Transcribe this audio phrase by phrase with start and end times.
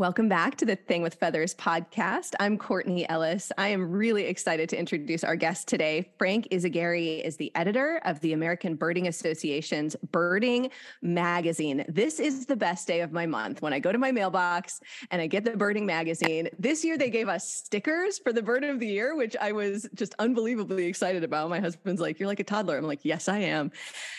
[0.00, 2.32] Welcome back to the Thing with Feathers podcast.
[2.40, 3.52] I'm Courtney Ellis.
[3.58, 6.10] I am really excited to introduce our guest today.
[6.16, 10.70] Frank Izaguirre is the editor of the American Birding Association's Birding
[11.02, 11.84] Magazine.
[11.86, 15.20] This is the best day of my month when I go to my mailbox and
[15.20, 16.48] I get the Birding Magazine.
[16.58, 19.86] This year they gave us stickers for the Bird of the Year, which I was
[19.92, 21.50] just unbelievably excited about.
[21.50, 22.78] My husband's like, You're like a toddler.
[22.78, 23.70] I'm like, Yes, I am.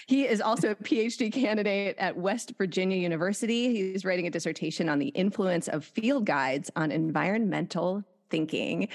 [0.05, 3.73] He is also a PhD candidate at West Virginia University.
[3.73, 8.90] He's writing a dissertation on the influence of field guides on environmental thinking.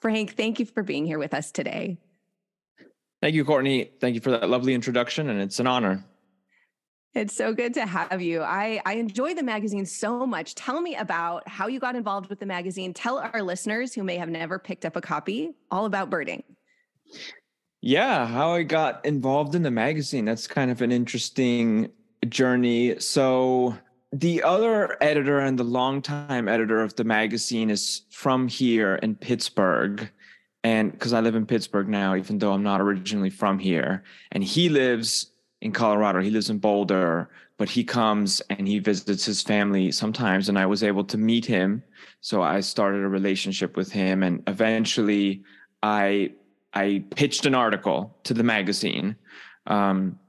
[0.00, 1.98] Frank, thank you for being here with us today.
[3.22, 3.90] Thank you, Courtney.
[4.00, 6.04] Thank you for that lovely introduction, and it's an honor.
[7.14, 8.42] It's so good to have you.
[8.42, 10.56] I, I enjoy the magazine so much.
[10.56, 12.92] Tell me about how you got involved with the magazine.
[12.92, 16.42] Tell our listeners who may have never picked up a copy all about birding.
[17.80, 20.24] Yeah, how I got involved in the magazine.
[20.24, 21.92] That's kind of an interesting
[22.28, 22.98] journey.
[22.98, 23.78] So,
[24.14, 30.08] the other editor and the longtime editor of the magazine is from here in Pittsburgh.
[30.62, 34.44] And because I live in Pittsburgh now, even though I'm not originally from here, and
[34.44, 39.42] he lives in Colorado, he lives in Boulder, but he comes and he visits his
[39.42, 40.48] family sometimes.
[40.48, 41.82] And I was able to meet him.
[42.20, 44.22] So I started a relationship with him.
[44.22, 45.42] And eventually
[45.82, 46.32] I
[46.72, 49.16] I pitched an article to the magazine.
[49.66, 50.20] Um,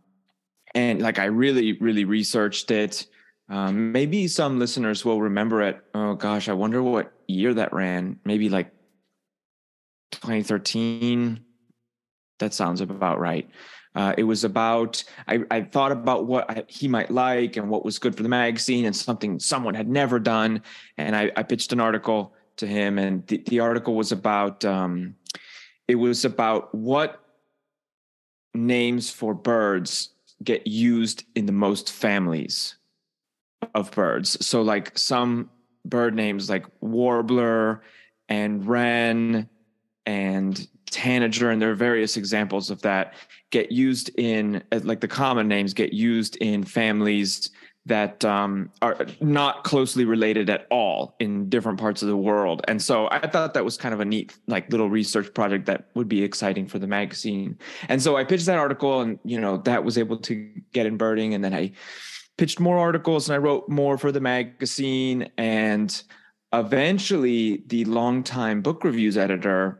[0.73, 3.06] and like I really, really researched it
[3.50, 5.80] um, maybe some listeners will remember it.
[5.94, 8.20] Oh gosh, I wonder what year that ran.
[8.25, 8.72] Maybe like
[10.12, 11.42] 2013.
[12.40, 13.50] That sounds about right.
[13.94, 17.86] Uh, it was about I, I thought about what I, he might like and what
[17.86, 20.64] was good for the magazine and something someone had never done.
[20.98, 25.16] And I, I pitched an article to him, and the, the article was about um,
[25.88, 27.22] it was about what
[28.53, 30.09] names for birds
[30.44, 32.75] get used in the most families
[33.74, 34.46] of birds.
[34.46, 35.50] So like some
[35.86, 37.82] bird names like warbler
[38.28, 39.48] and wren
[40.06, 43.14] and tanager and there are various examples of that
[43.52, 47.50] get used in uh, like the common names get used in families
[47.88, 52.82] that um, are not closely related at all in different parts of the world and
[52.82, 56.08] so i thought that was kind of a neat like little research project that would
[56.08, 57.58] be exciting for the magazine
[57.90, 60.98] and so i pitched that article and you know that was able to get in
[60.98, 61.72] birding and then i
[62.38, 65.29] pitched more articles and I wrote more for the magazine.
[65.38, 66.03] And
[66.53, 69.79] eventually, the longtime book reviews editor,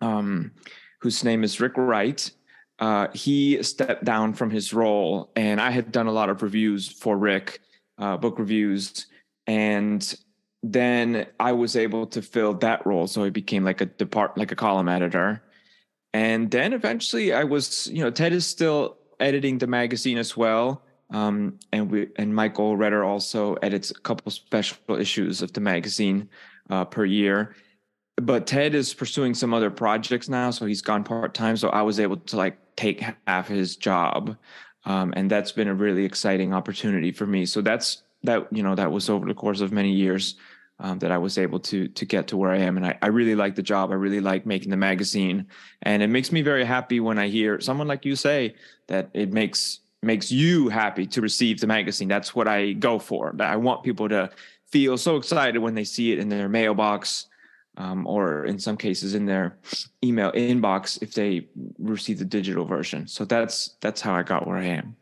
[0.00, 0.52] um,
[1.00, 2.30] whose name is Rick Wright,
[2.78, 5.30] uh, he stepped down from his role.
[5.36, 7.60] And I had done a lot of reviews for Rick,
[7.98, 9.06] uh, book reviews.
[9.46, 10.14] And
[10.62, 13.06] then I was able to fill that role.
[13.06, 15.42] So I became like a depart, like a column editor.
[16.12, 20.82] And then eventually I was, you know, Ted is still editing the magazine as well.
[21.12, 26.28] Um, and we and Michael Retter also edits a couple special issues of the magazine
[26.70, 27.54] uh, per year.
[28.16, 31.56] But Ted is pursuing some other projects now, so he's gone part time.
[31.56, 34.36] So I was able to like take half his job,
[34.84, 37.46] um, and that's been a really exciting opportunity for me.
[37.46, 40.36] So that's that you know that was over the course of many years
[40.78, 43.08] um, that I was able to to get to where I am, and I, I
[43.08, 43.90] really like the job.
[43.90, 45.46] I really like making the magazine,
[45.82, 48.54] and it makes me very happy when I hear someone like you say
[48.88, 52.08] that it makes makes you happy to receive the magazine.
[52.08, 53.34] That's what I go for.
[53.40, 54.30] I want people to
[54.66, 57.26] feel so excited when they see it in their mailbox
[57.76, 59.56] um, or in some cases in their
[60.04, 61.46] email inbox if they
[61.78, 63.06] receive the digital version.
[63.06, 64.96] So that's that's how I got where I am.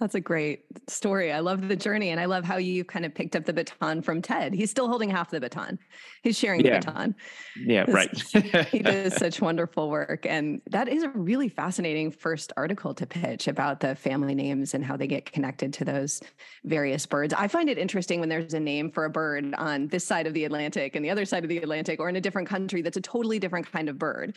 [0.00, 1.32] That's a great story.
[1.32, 4.00] I love the journey and I love how you kind of picked up the baton
[4.00, 4.54] from Ted.
[4.54, 5.76] He's still holding half the baton.
[6.22, 6.78] He's sharing yeah.
[6.78, 7.14] the baton.
[7.56, 8.16] Yeah, right.
[8.70, 10.24] he does such wonderful work.
[10.24, 14.84] And that is a really fascinating first article to pitch about the family names and
[14.84, 16.20] how they get connected to those
[16.64, 17.34] various birds.
[17.34, 20.34] I find it interesting when there's a name for a bird on this side of
[20.34, 22.96] the Atlantic and the other side of the Atlantic or in a different country that's
[22.96, 24.36] a totally different kind of bird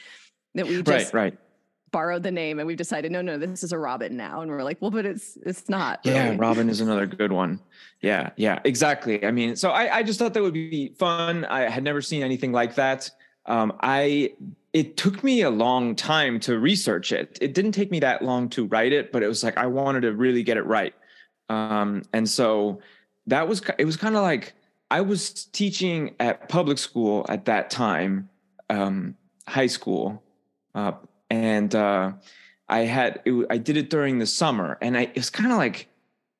[0.56, 1.38] that we just right, right
[1.92, 4.64] borrowed the name and we've decided no no this is a robin now and we're
[4.64, 6.38] like well but it's it's not yeah really.
[6.38, 7.60] robin is another good one
[8.02, 11.70] yeah yeah exactly i mean so I, I just thought that would be fun i
[11.70, 13.10] had never seen anything like that
[13.46, 14.32] um, i
[14.74, 17.38] it took me a long time to research it.
[17.42, 20.02] It didn't take me that long to write it, but it was like I wanted
[20.02, 20.94] to really get it right.
[21.50, 22.80] Um, and so
[23.28, 24.54] that was it was kind of like
[24.90, 28.30] I was teaching at public school at that time,
[28.70, 29.16] um,
[29.48, 30.24] high school,
[30.74, 30.94] uh,
[31.32, 32.12] and uh,
[32.68, 35.58] I had it, I did it during the summer, and I, it was kind of
[35.58, 35.88] like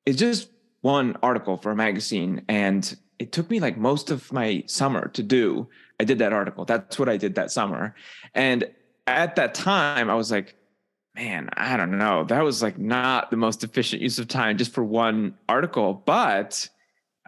[0.06, 0.50] it's just
[0.82, 5.22] one article for a magazine, and it took me like most of my summer to
[5.22, 5.66] do.
[5.98, 6.64] I did that article.
[6.64, 7.94] That's what I did that summer,
[8.34, 8.70] and
[9.06, 10.54] at that time, I was like,
[11.16, 12.24] man, I don't know.
[12.24, 16.68] That was like not the most efficient use of time just for one article, but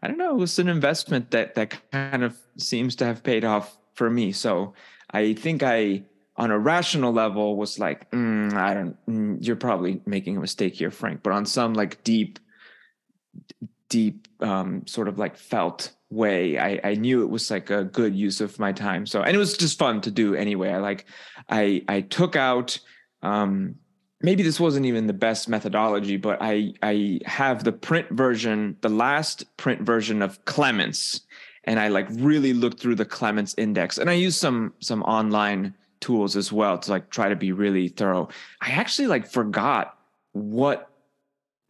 [0.02, 0.32] I don't know.
[0.32, 4.32] It was an investment that that kind of seems to have paid off for me.
[4.32, 4.74] So
[5.10, 6.02] I think I
[6.36, 10.74] on a rational level was like mm, i don't mm, you're probably making a mistake
[10.74, 11.22] here frank.
[11.22, 12.38] But on some like deep
[13.88, 18.14] deep um, sort of like felt way I, I knew it was like a good
[18.14, 19.06] use of my time.
[19.06, 20.70] So and it was just fun to do anyway.
[20.70, 21.06] I like
[21.48, 22.78] i i took out
[23.22, 23.76] um,
[24.20, 28.88] maybe this wasn't even the best methodology but i i have the print version the
[28.88, 31.20] last print version of clements
[31.64, 33.98] and i like really looked through the clements index.
[33.98, 37.88] And i used some some online tools as well to like try to be really
[37.88, 38.28] thorough.
[38.60, 39.98] I actually like forgot
[40.32, 40.90] what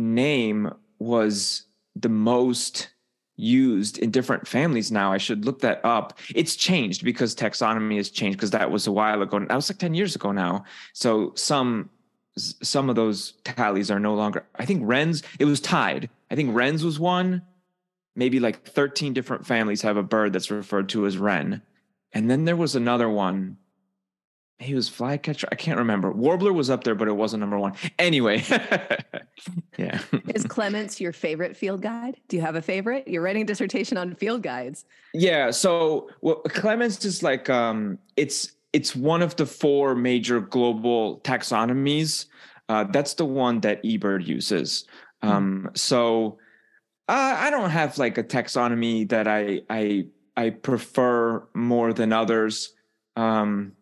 [0.01, 2.89] name was the most
[3.37, 5.13] used in different families now.
[5.13, 6.19] I should look that up.
[6.35, 9.39] It's changed because taxonomy has changed because that was a while ago.
[9.39, 10.65] That was like 10 years ago now.
[10.95, 11.91] So some
[12.37, 14.45] some of those tallies are no longer.
[14.57, 16.11] I think Wren's it was tied.
[16.29, 17.43] I think Wren's was one.
[18.17, 21.63] Maybe like 13 different families have a bird that's referred to as Wren.
[22.13, 23.59] And then there was another one
[24.59, 25.49] he was flycatcher.
[25.51, 26.13] I can't remember.
[26.13, 27.75] Warbler was up there, but it wasn't number one.
[27.99, 28.45] Anyway,
[29.77, 30.01] yeah.
[30.35, 32.21] Is Clements your favorite field guide?
[32.29, 33.09] Do you have a favorite?
[33.09, 34.85] You're writing a dissertation on field guides.
[35.13, 35.51] Yeah.
[35.51, 42.27] So well, Clements is like um, it's it's one of the four major global taxonomies.
[42.69, 44.87] Uh, that's the one that eBird uses.
[45.23, 45.31] Hmm.
[45.31, 46.39] Um, so
[47.09, 50.07] uh, I don't have like a taxonomy that I I
[50.37, 52.73] I prefer more than others.
[53.17, 53.73] Um,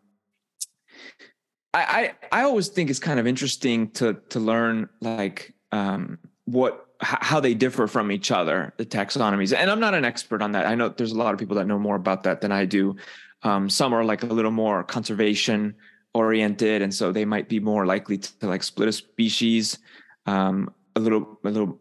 [1.75, 6.87] I, I, I always think it's kind of interesting to to learn like um, what
[7.01, 9.57] how they differ from each other, the taxonomies.
[9.57, 10.67] And I'm not an expert on that.
[10.67, 12.95] I know there's a lot of people that know more about that than I do.
[13.43, 15.75] Um, some are like a little more conservation
[16.15, 19.79] oriented, and so they might be more likely to, to like split a species
[20.27, 21.81] um, a little a little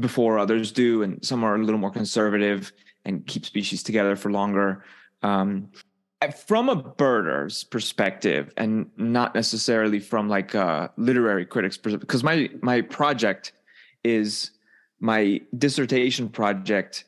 [0.00, 2.72] before others do, and some are a little more conservative
[3.04, 4.84] and keep species together for longer.
[5.22, 5.70] Um,
[6.36, 12.50] from a birder's perspective and not necessarily from like a literary critics perspective because my
[12.60, 13.52] my project
[14.02, 14.50] is
[14.98, 17.04] my dissertation project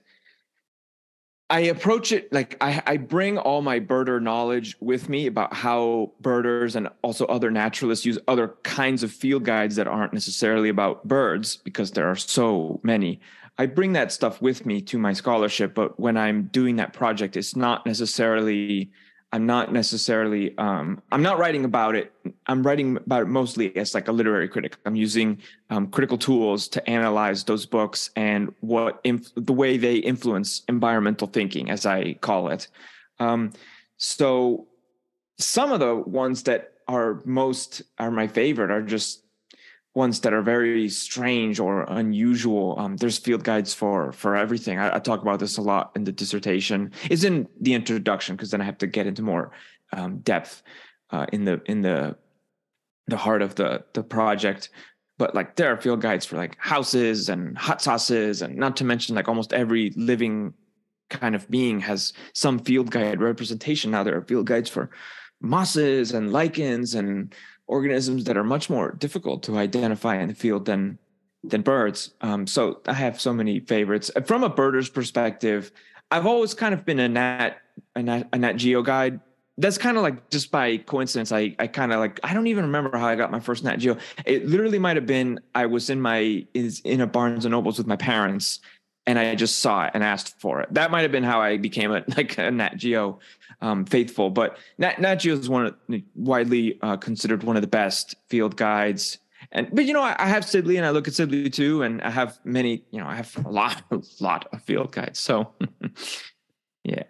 [1.48, 6.12] i approach it like I, I bring all my birder knowledge with me about how
[6.20, 11.08] birders and also other naturalists use other kinds of field guides that aren't necessarily about
[11.08, 13.20] birds because there are so many
[13.58, 17.36] i bring that stuff with me to my scholarship but when i'm doing that project
[17.36, 18.90] it's not necessarily
[19.32, 22.12] I'm not necessarily um, I'm not writing about it.
[22.46, 24.76] I'm writing about it mostly as like a literary critic.
[24.84, 25.38] I'm using
[25.70, 31.28] um, critical tools to analyze those books and what inf- the way they influence environmental
[31.28, 32.66] thinking, as I call it.
[33.20, 33.52] Um,
[33.98, 34.66] so
[35.38, 39.22] some of the ones that are most are my favorite are just
[40.00, 42.74] ones that are very strange or unusual.
[42.80, 44.78] Um, there's field guides for for everything.
[44.78, 46.90] I, I, talk about this a lot in the dissertation.
[47.12, 49.52] It's in the introduction because then I have to get into more
[49.92, 50.62] um, depth
[51.10, 52.16] uh, in the in the
[53.12, 54.70] the heart of the the project.
[55.18, 58.84] But like there are field guides for like houses and hot sauces, and not to
[58.84, 60.54] mention like almost every living
[61.10, 63.90] kind of being has some field guide representation.
[63.90, 64.90] Now there are field guides for
[65.40, 67.34] mosses and lichens and
[67.70, 70.98] organisms that are much more difficult to identify in the field than
[71.42, 72.12] than birds.
[72.20, 75.72] Um, so I have so many favorites from a birder's perspective.
[76.10, 77.56] I've always kind of been a nat
[77.94, 79.20] a nat, a nat geo guide.
[79.56, 81.32] That's kind of like just by coincidence.
[81.32, 83.76] I I kind of like I don't even remember how I got my first Nat
[83.76, 83.96] Geo.
[84.24, 87.78] It literally might have been I was in my is in a Barnes and Nobles
[87.78, 88.60] with my parents,
[89.06, 90.72] and I just saw it and asked for it.
[90.74, 93.18] That might have been how I became a like a Nat Geo
[93.60, 94.30] um, faithful.
[94.30, 98.56] But Nat, Nat Geo is one of, widely uh, considered one of the best field
[98.56, 99.18] guides.
[99.52, 102.02] And but you know I, I have Sibley and I look at Sibley too, and
[102.02, 102.84] I have many.
[102.90, 105.18] You know I have a lot, a lot of field guides.
[105.18, 105.52] So
[106.84, 107.04] yeah.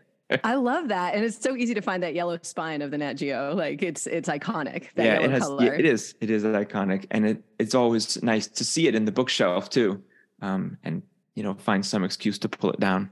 [0.45, 3.15] I love that, and it's so easy to find that yellow spine of the Nat
[3.15, 3.53] Geo.
[3.57, 4.87] Like it's it's iconic.
[4.97, 5.43] yeah, it has.
[5.43, 5.65] Color.
[5.65, 6.15] Yeah, it is.
[6.21, 10.01] It is iconic, and it it's always nice to see it in the bookshelf too,
[10.41, 11.03] um, and
[11.35, 13.11] you know find some excuse to pull it down.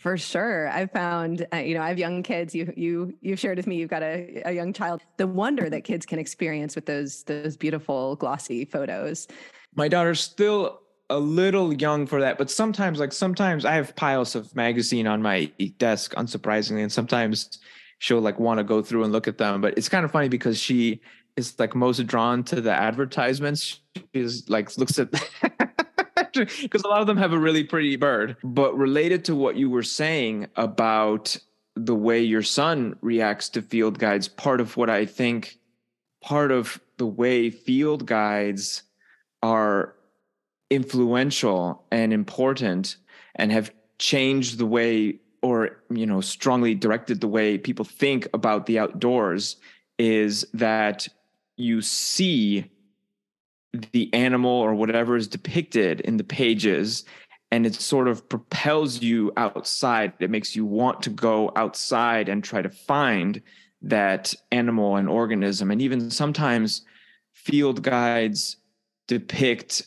[0.00, 0.70] For sure.
[0.70, 2.54] I've found, uh, you know, I have young kids.
[2.54, 5.02] You, you, you've shared with me, you've got a, a young child.
[5.18, 9.28] The wonder that kids can experience with those, those beautiful glossy photos.
[9.74, 10.80] My daughter's still
[11.10, 15.20] a little young for that, but sometimes, like sometimes I have piles of magazine on
[15.20, 17.58] my desk, unsurprisingly, and sometimes
[17.98, 19.60] she'll like want to go through and look at them.
[19.60, 21.02] But it's kind of funny because she
[21.36, 23.80] is like most drawn to the advertisements.
[24.14, 25.10] She's like looks at
[26.32, 28.36] because a lot of them have a really pretty bird.
[28.42, 31.36] But related to what you were saying about
[31.76, 35.58] the way your son reacts to field guides, part of what I think,
[36.22, 38.82] part of the way field guides
[39.42, 39.94] are
[40.68, 42.96] influential and important
[43.34, 48.66] and have changed the way or you know strongly directed the way people think about
[48.66, 49.56] the outdoors
[49.98, 51.08] is that
[51.56, 52.70] you see
[53.92, 57.04] the animal or whatever is depicted in the pages
[57.52, 60.12] and it sort of propels you outside.
[60.20, 63.42] It makes you want to go outside and try to find
[63.82, 65.70] that animal and organism.
[65.70, 66.82] And even sometimes
[67.32, 68.56] field guides
[69.08, 69.86] depict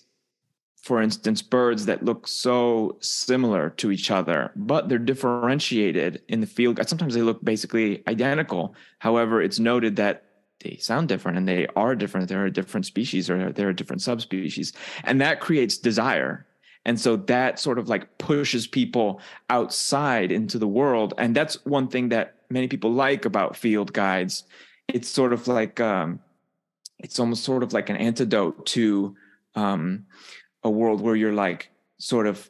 [0.82, 6.48] for instance birds that look so similar to each other but they're differentiated in the
[6.48, 8.76] field sometimes they look basically identical.
[9.00, 10.26] However it's noted that
[10.64, 12.30] they sound different and they are different.
[12.30, 14.74] They're a different species or they're a different subspecies.
[15.04, 16.46] And that creates desire.
[16.86, 21.14] And so that sort of like pushes people outside into the world.
[21.18, 24.44] And that's one thing that many people like about field guides.
[24.88, 26.20] It's sort of like, um,
[27.00, 29.16] it's almost sort of like an antidote to
[29.56, 30.06] um,
[30.64, 32.50] a world where you're like sort of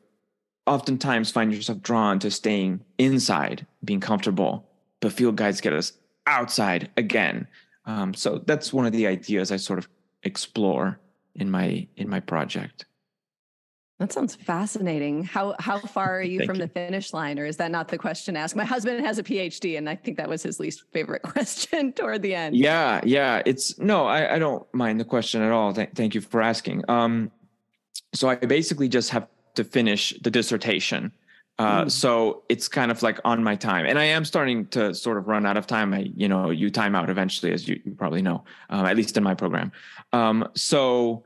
[0.66, 4.68] oftentimes find yourself drawn to staying inside, being comfortable.
[5.00, 5.94] But field guides get us
[6.26, 7.48] outside again
[7.86, 9.88] um, so that's one of the ideas I sort of
[10.24, 11.00] explore
[11.36, 12.86] in my in my project.
[14.00, 15.24] That sounds fascinating.
[15.24, 16.64] How how far are you from you.
[16.64, 18.56] the finish line, or is that not the question asked?
[18.56, 22.22] My husband has a PhD, and I think that was his least favorite question toward
[22.22, 22.56] the end.
[22.56, 23.42] Yeah, yeah.
[23.46, 25.74] It's no, I, I don't mind the question at all.
[25.74, 26.84] Th- thank you for asking.
[26.90, 27.32] Um,
[28.14, 31.12] so I basically just have to finish the dissertation.
[31.60, 31.92] Uh, mm.
[31.92, 35.28] So it's kind of like on my time, and I am starting to sort of
[35.28, 35.94] run out of time.
[35.94, 39.18] I, you know, you time out eventually, as you, you probably know, um, at least
[39.18, 39.72] in my program.
[40.12, 41.26] Um, so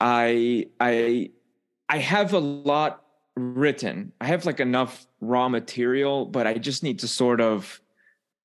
[0.00, 1.30] I, I,
[1.88, 3.02] I have a lot
[3.36, 4.12] written.
[4.20, 7.80] I have like enough raw material, but I just need to sort of,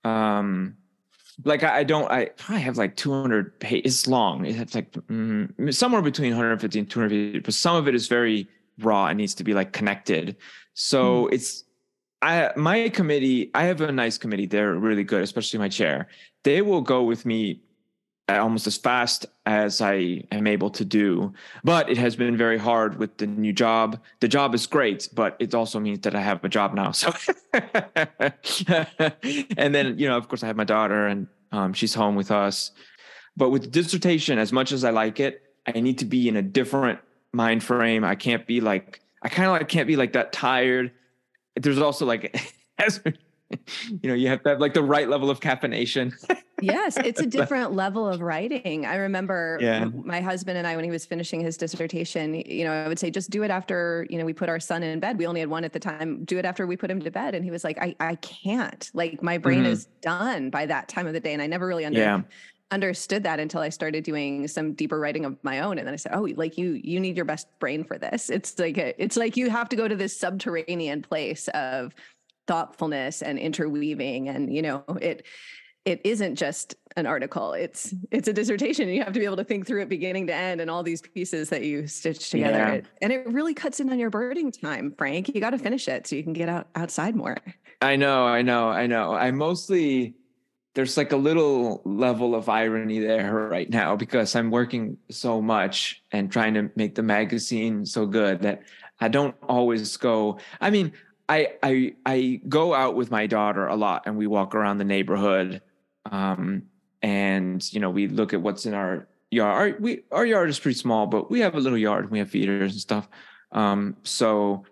[0.04, 0.78] um,
[1.46, 2.10] like I, I don't.
[2.12, 3.94] I I have like 200 pages.
[3.94, 4.46] It's long.
[4.46, 7.40] It's like mm, somewhere between 150 and 250.
[7.40, 8.48] But some of it is very
[8.80, 9.08] raw.
[9.08, 10.36] It needs to be like connected.
[10.74, 11.34] So mm.
[11.34, 11.64] it's
[12.22, 14.46] I my committee, I have a nice committee.
[14.46, 16.08] They're really good, especially my chair.
[16.44, 17.62] They will go with me
[18.30, 21.34] almost as fast as I am able to do.
[21.64, 24.00] But it has been very hard with the new job.
[24.22, 26.92] The job is great, but it also means that I have a job now.
[26.92, 27.14] So,
[29.58, 32.32] and then you know, of course, I have my daughter, and um, she's home with
[32.32, 32.72] us.
[33.36, 36.42] But with dissertation, as much as I like it, I need to be in a
[36.42, 37.00] different
[37.34, 38.06] mind frame.
[38.06, 40.92] I can't be like I kind of like can't be like that tired.
[41.56, 45.40] There's also like, as you know, you have to have like the right level of
[45.40, 46.14] caffeination.
[46.62, 48.86] yes, it's a different level of writing.
[48.86, 49.86] I remember yeah.
[49.86, 53.12] my husband and I, when he was finishing his dissertation, you know, I would say,
[53.12, 55.18] just do it after, you know, we put our son in bed.
[55.18, 56.26] We only had one at the time.
[56.26, 57.36] Do it after we put him to bed.
[57.36, 58.90] And he was like, I, I can't.
[58.94, 59.68] Like my brain mm-hmm.
[59.68, 61.34] is done by that time of the day.
[61.34, 62.26] And I never really understood.
[62.26, 62.38] Yeah
[62.74, 65.78] understood that until I started doing some deeper writing of my own.
[65.78, 68.32] And then I said, Oh, like you, you need your best brain for this.
[68.32, 71.94] It's like, a, it's like you have to go to this subterranean place of
[72.48, 74.28] thoughtfulness and interweaving.
[74.28, 75.26] And, you know, it,
[75.86, 77.54] it isn't just an article.
[77.54, 78.90] It's, it's a dissertation.
[78.90, 81.02] You have to be able to think through it beginning to end and all these
[81.02, 82.58] pieces that you stitch together.
[82.58, 82.82] Yeah.
[83.02, 85.30] And it really cuts in on your birding time, Frank.
[85.30, 87.38] You got to finish it so you can get out outside more.
[87.82, 89.14] I know, I know, I know.
[89.14, 90.16] I mostly,
[90.74, 96.04] there's like a little level of irony there right now because I'm working so much
[96.12, 98.64] and trying to make the magazine so good that
[99.00, 100.40] I don't always go.
[100.60, 100.94] I mean,
[101.30, 104.84] I I I go out with my daughter a lot and we walk around the
[104.84, 105.62] neighborhood,
[106.12, 106.64] um,
[107.02, 109.74] and you know we look at what's in our yard.
[109.74, 112.06] Our, we our yard is pretty small, but we have a little yard.
[112.06, 113.08] and We have feeders and stuff.
[113.52, 114.66] Um, so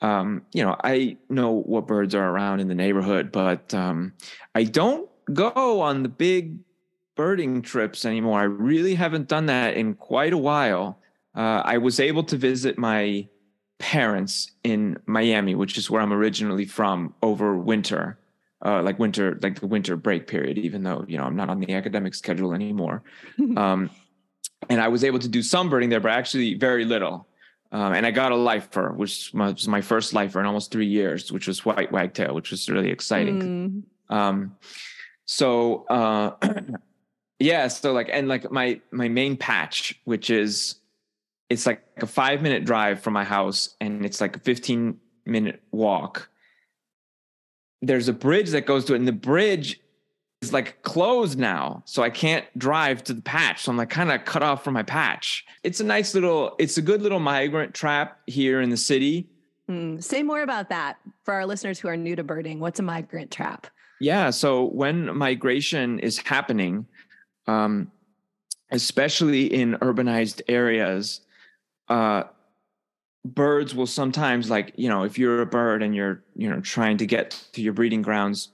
[0.00, 4.12] um, you know, I know what birds are around in the neighborhood, but um,
[4.54, 6.58] I don't go on the big
[7.16, 8.40] birding trips anymore.
[8.40, 11.00] I really haven't done that in quite a while.
[11.34, 13.26] Uh, I was able to visit my
[13.78, 18.18] parents in Miami, which is where I'm originally from, over winter,
[18.64, 20.58] uh, like winter, like the winter break period.
[20.58, 23.02] Even though you know I'm not on the academic schedule anymore,
[23.56, 23.90] um,
[24.68, 27.26] and I was able to do some birding there, but actually very little.
[27.70, 31.30] Um, and I got a lifer, which was my first lifer in almost three years,
[31.30, 33.84] which was white wagtail, which was really exciting.
[34.10, 34.16] Mm.
[34.16, 34.56] Um,
[35.28, 36.32] so uh,
[37.38, 40.76] yeah, so like and like my my main patch, which is
[41.50, 45.62] it's like a five minute drive from my house, and it's like a fifteen minute
[45.70, 46.30] walk.
[47.82, 49.78] There's a bridge that goes to it, and the bridge
[50.40, 53.64] is like closed now, so I can't drive to the patch.
[53.64, 55.44] So I'm like kind of cut off from my patch.
[55.62, 59.28] It's a nice little, it's a good little migrant trap here in the city.
[59.70, 62.60] Mm, say more about that for our listeners who are new to birding.
[62.60, 63.66] What's a migrant trap?
[64.00, 66.86] Yeah, so when migration is happening,
[67.46, 67.90] um,
[68.70, 71.22] especially in urbanized areas,
[71.88, 72.24] uh,
[73.24, 76.96] birds will sometimes like you know if you're a bird and you're you know trying
[76.96, 78.52] to get to your breeding grounds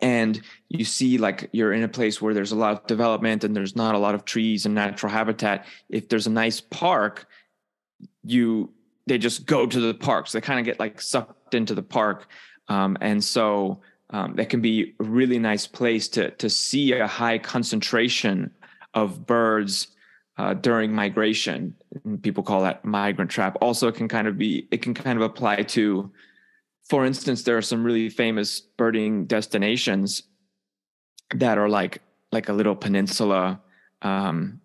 [0.00, 3.54] and you see like you're in a place where there's a lot of development and
[3.54, 7.26] there's not a lot of trees and natural habitat if there's a nice park
[8.22, 8.70] you
[9.08, 10.32] they just go to the parks.
[10.32, 12.28] They kind of get like sucked into the park.
[12.68, 13.80] Um, and so
[14.10, 18.50] um, that can be a really nice place to to see a high concentration
[18.94, 19.88] of birds
[20.38, 21.74] uh, during migration.
[22.04, 23.56] And people call that migrant trap.
[23.60, 26.10] Also, it can kind of be it can kind of apply to,
[26.88, 30.22] for instance, there are some really famous birding destinations
[31.34, 32.00] that are like
[32.32, 33.60] like a little peninsula
[34.02, 34.60] um,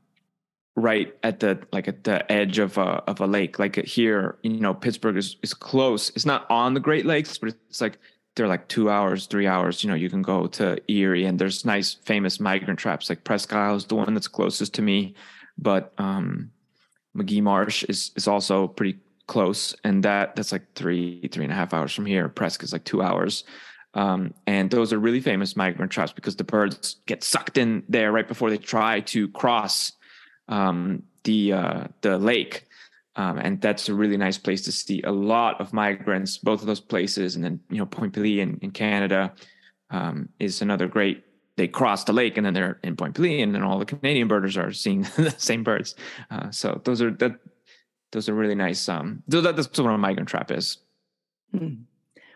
[0.76, 4.60] right at the like at the edge of a of a lake like here you
[4.60, 8.00] know pittsburgh is is close it's not on the great lakes but it's like
[8.36, 9.84] they're like two hours, three hours.
[9.84, 13.10] You know, you can go to Erie and there's nice famous migrant traps.
[13.10, 15.16] Like Presque Isle is the one that's closest to me,
[15.58, 16.52] but um,
[17.14, 21.56] Magee Marsh is is also pretty close, and that that's like three three and a
[21.56, 22.28] half hours from here.
[22.30, 23.44] Presque is like two hours.
[23.96, 28.12] Um, and those are really famous migrant traps because the birds get sucked in there
[28.12, 29.92] right before they try to cross
[30.48, 32.66] um, the uh, the lake.
[33.16, 36.68] Um, and that's a really nice place to see a lot of migrants, both of
[36.68, 37.36] those places.
[37.36, 39.34] And then, you know, Point Pelee in, in Canada
[39.92, 41.24] um, is another great,
[41.56, 44.28] they cross the lake and then they're in Point Pelee and then all the Canadian
[44.28, 45.96] birders are seeing the same birds.
[46.32, 47.34] Uh, so those are, that,
[48.12, 48.90] those are really nice.
[48.90, 50.78] Um, that's what a migrant trap is.
[51.52, 51.84] Hmm.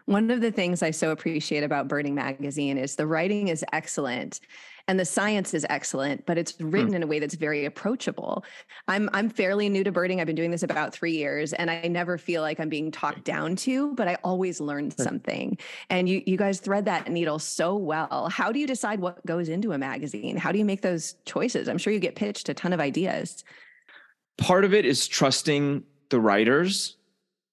[0.06, 4.39] One of the things I so appreciate about Birding Magazine is the writing is excellent
[4.88, 6.69] and the science is excellent, but it's hmm.
[6.69, 6.95] written mm.
[6.95, 8.45] in a way that's very approachable.
[8.88, 10.21] I'm I'm fairly new to birding.
[10.21, 13.23] I've been doing this about 3 years and I never feel like I'm being talked
[13.23, 15.58] down to, but I always learn something.
[15.89, 18.30] And you you guys thread that needle so well.
[18.30, 20.38] How do you decide what goes into a magazine?
[20.38, 21.67] How do you make those choices?
[21.67, 23.43] I'm sure you get pitched a ton of ideas.
[24.38, 26.95] Part of it is trusting the writers.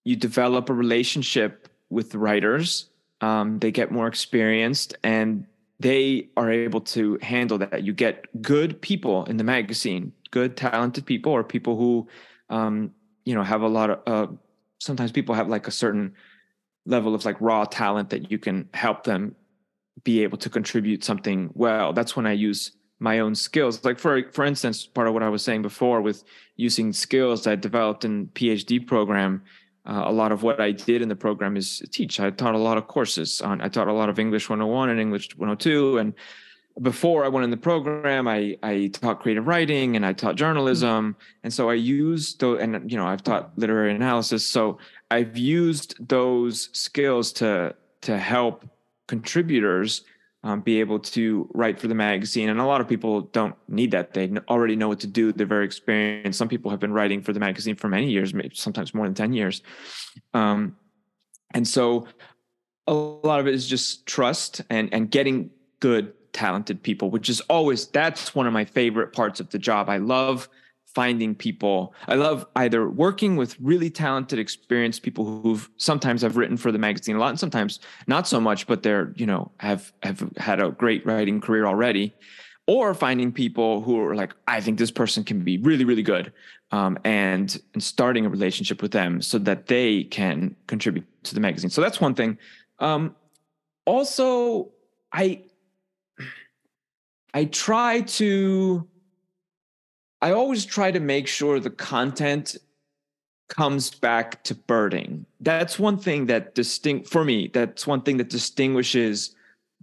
[0.05, 2.91] You develop a relationship with the writers.
[3.21, 5.47] Um, they get more experienced and
[5.81, 7.83] they are able to handle that.
[7.83, 12.09] You get good people in the magazine, good talented people, or people who,
[12.49, 12.93] um,
[13.25, 14.01] you know, have a lot of.
[14.07, 14.33] Uh,
[14.79, 16.15] sometimes people have like a certain
[16.87, 19.35] level of like raw talent that you can help them
[20.03, 21.93] be able to contribute something well.
[21.93, 23.85] That's when I use my own skills.
[23.85, 26.25] Like for for instance, part of what I was saying before with
[26.57, 29.43] using skills I developed in PhD program
[29.87, 32.19] uh, a lot of what I did in the program is teach.
[32.21, 33.61] I taught a lot of courses on.
[33.61, 36.15] I taught a lot of English 101 and English 102, and
[36.81, 41.17] before I went in the program, I I taught creative writing and I taught journalism,
[41.43, 42.61] and so I used those.
[42.61, 44.79] And you know, I've taught literary analysis, so
[45.11, 48.69] I've used those skills to to help
[49.07, 50.03] contributors
[50.45, 52.51] um, be able to write for the magazine.
[52.51, 54.13] And a lot of people don't need that.
[54.13, 55.33] They already know what to do.
[55.33, 56.39] They're very experienced.
[56.39, 59.33] Some people have been writing for the magazine for many years, sometimes more than 10
[59.33, 59.63] years.
[60.35, 60.77] Um,
[61.55, 62.07] and so
[62.87, 67.41] a lot of it is just trust and, and getting good, talented people, which is
[67.43, 69.89] always, that's one of my favorite parts of the job.
[69.89, 70.51] I love
[70.95, 71.93] finding people.
[72.07, 76.79] I love either working with really talented, experienced people who've sometimes have written for the
[76.79, 80.61] magazine a lot, and sometimes not so much, but they're you know have have had
[80.61, 82.15] a great writing career already,
[82.67, 86.33] or finding people who are like, I think this person can be really really good,
[86.71, 91.41] um, and and starting a relationship with them so that they can contribute to the
[91.41, 91.71] magazine.
[91.71, 92.39] So that's one thing.
[92.79, 93.17] Um,
[93.85, 94.71] also,
[95.13, 95.43] I
[97.35, 98.87] I try to
[100.25, 102.57] I always try to make sure the content
[103.51, 105.27] comes back to birding.
[105.41, 107.51] That's one thing that distinct for me.
[107.53, 109.37] That's one thing that distinguishes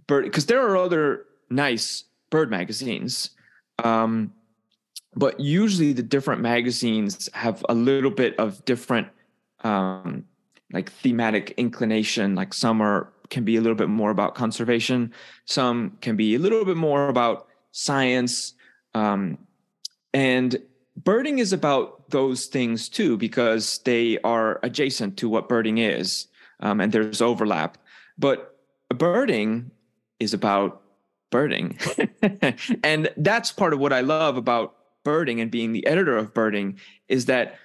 [0.08, 3.30] bird because there are other nice bird magazines.
[3.84, 4.32] Um,
[5.14, 9.06] but usually the different magazines have a little bit of different
[9.62, 10.24] um,
[10.72, 15.12] like thematic inclination like some are can be a little bit more about conservation
[15.44, 18.54] some can be a little bit more about science
[18.94, 19.38] um,
[20.14, 20.60] and
[20.96, 26.28] birding is about those things too because they are adjacent to what birding is
[26.60, 27.78] um, and there's overlap.
[28.18, 29.70] But birding
[30.20, 30.82] is about
[31.30, 31.78] birding.
[32.84, 36.78] And that's part of what i love about birding and being the editor of birding
[37.08, 37.58] is that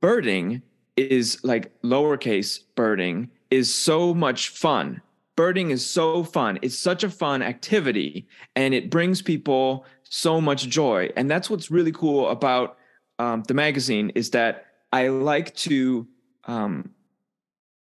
[0.00, 0.62] birding
[0.96, 5.00] is like lowercase birding is so much fun.
[5.34, 6.58] Birding is so fun.
[6.62, 11.10] It's such a fun activity and it brings people so much joy.
[11.16, 12.78] And that's what's really cool about
[13.18, 16.06] um, the magazine is that I like to
[16.44, 16.90] um,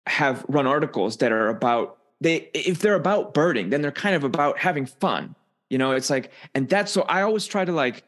[0.07, 4.25] have run articles that are about they if they're about birding, then they're kind of
[4.25, 5.35] about having fun.
[5.71, 8.05] You know, it's like, and that's so I always try to like.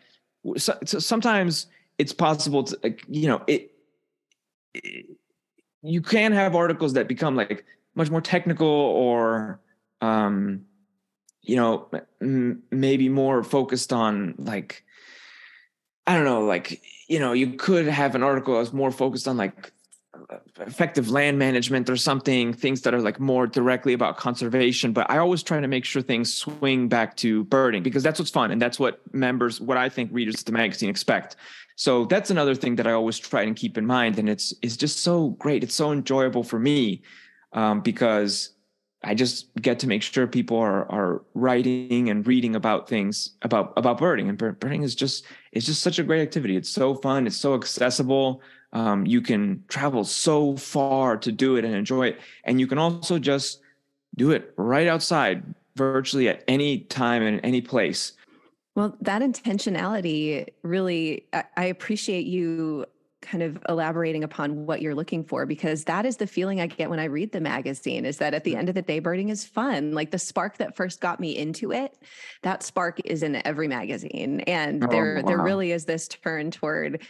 [0.56, 3.70] So, so sometimes it's possible to, like, you know, it,
[4.74, 5.06] it
[5.82, 9.60] you can have articles that become like much more technical or
[10.00, 10.64] um
[11.42, 11.88] you know
[12.20, 14.84] m- maybe more focused on like
[16.06, 19.36] i don't know like you know you could have an article that's more focused on
[19.36, 19.72] like
[20.60, 24.92] effective land management or something things that are like more directly about conservation.
[24.92, 28.30] But i always try to make sure things swing back to birding because that's what's
[28.30, 31.36] fun and that's what members what i think readers of the magazine expect.
[31.76, 34.76] So that's another thing that i always try and keep in mind and it's it's
[34.76, 35.62] just so great.
[35.62, 37.02] It's so enjoyable for me
[37.52, 38.50] um, because
[39.04, 43.72] I just get to make sure people are are writing and reading about things about
[43.76, 46.56] about birding and birding is just it's just such a great activity.
[46.56, 47.26] It's so fun.
[47.26, 48.40] It's so accessible.
[48.72, 52.78] Um, you can travel so far to do it and enjoy it, and you can
[52.78, 53.60] also just
[54.16, 55.42] do it right outside,
[55.76, 58.12] virtually at any time and any place.
[58.74, 62.86] Well, that intentionality really, I appreciate you
[63.22, 66.90] kind of elaborating upon what you're looking for because that is the feeling I get
[66.90, 69.44] when I read the magazine is that at the end of the day birding is
[69.44, 71.96] fun like the spark that first got me into it
[72.42, 75.28] that spark is in every magazine and oh, there wow.
[75.28, 77.02] there really is this turn toward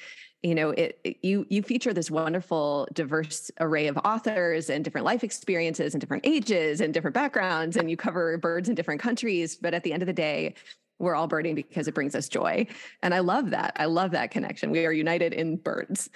[0.42, 5.05] you know it, it, you you feature this wonderful diverse array of authors and different
[5.05, 9.57] life experiences and different ages and different backgrounds and you cover birds in different countries
[9.57, 10.55] but at the end of the day
[11.03, 12.67] we're all birding because it brings us joy.
[13.03, 13.73] And I love that.
[13.77, 14.71] I love that connection.
[14.71, 16.09] We are united in birds.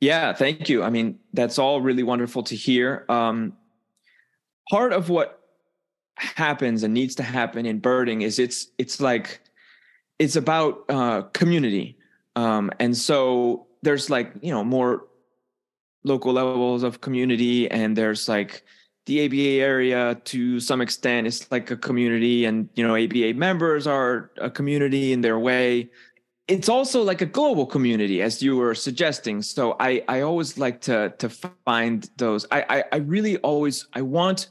[0.00, 0.82] Yeah, thank you.
[0.82, 3.04] I mean, that's all really wonderful to hear.
[3.08, 3.54] Um,
[4.70, 5.40] part of what
[6.16, 9.40] happens and needs to happen in birding is it's it's like
[10.18, 11.96] it's about uh, community,
[12.34, 15.06] um, and so there's like you know more
[16.02, 18.64] local levels of community, and there's like
[19.08, 23.86] the ABA area to some extent is like a community, and you know, ABA members
[23.86, 25.88] are a community in their way.
[26.46, 29.40] It's also like a global community, as you were suggesting.
[29.40, 31.30] So I I always like to to
[31.64, 32.46] find those.
[32.50, 34.50] I I, I really always I want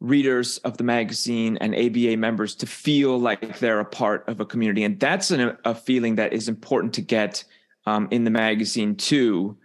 [0.00, 4.44] readers of the magazine and ABA members to feel like they're a part of a
[4.44, 7.44] community, and that's an, a feeling that is important to get
[7.86, 9.56] um, in the magazine too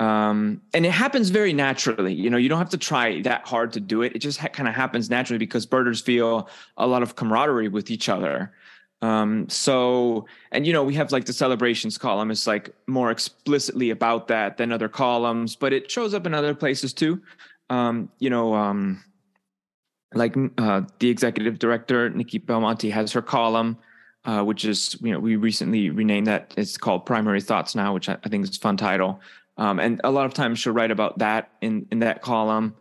[0.00, 2.14] um, and it happens very naturally.
[2.14, 4.16] You know, you don't have to try that hard to do it.
[4.16, 7.90] It just ha- kind of happens naturally because birders feel a lot of camaraderie with
[7.90, 8.50] each other.
[9.02, 13.90] Um, so, and you know, we have like the celebrations column is like more explicitly
[13.90, 17.20] about that than other columns, but it shows up in other places too.
[17.68, 19.04] Um, you know, um,
[20.14, 23.76] like uh, the executive director Nikki Belmonte has her column,
[24.24, 26.54] uh, which is you know we recently renamed that.
[26.56, 29.20] It's called Primary Thoughts now, which I, I think is a fun title.
[29.60, 32.74] Um, and a lot of times she'll write about that in in that column.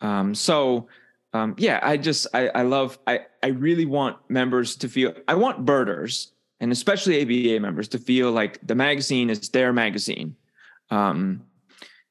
[0.00, 0.88] Um, so
[1.32, 5.36] um, yeah, I just I, I love I I really want members to feel I
[5.36, 10.34] want birders and especially ABA members to feel like the magazine is their magazine.
[10.90, 11.42] Um,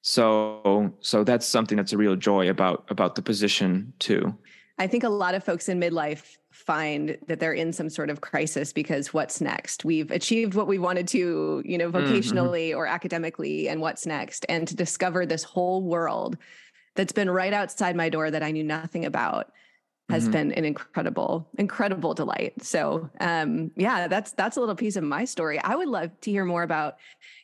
[0.02, 4.34] so so that's something that's a real joy about about the position too.
[4.80, 8.22] I think a lot of folks in midlife find that they're in some sort of
[8.22, 9.84] crisis because what's next?
[9.84, 12.14] We've achieved what we wanted to, you know, mm-hmm.
[12.14, 12.78] vocationally mm-hmm.
[12.78, 14.46] or academically, and what's next?
[14.48, 16.38] And to discover this whole world
[16.96, 19.52] that's been right outside my door that I knew nothing about
[20.10, 20.32] has mm-hmm.
[20.32, 25.24] been an incredible incredible delight so um yeah that's that's a little piece of my
[25.24, 26.98] story i would love to hear more about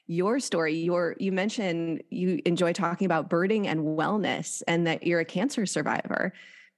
[0.07, 5.21] your story your you mentioned you enjoy talking about birding and wellness and that you're
[5.21, 6.33] a cancer survivor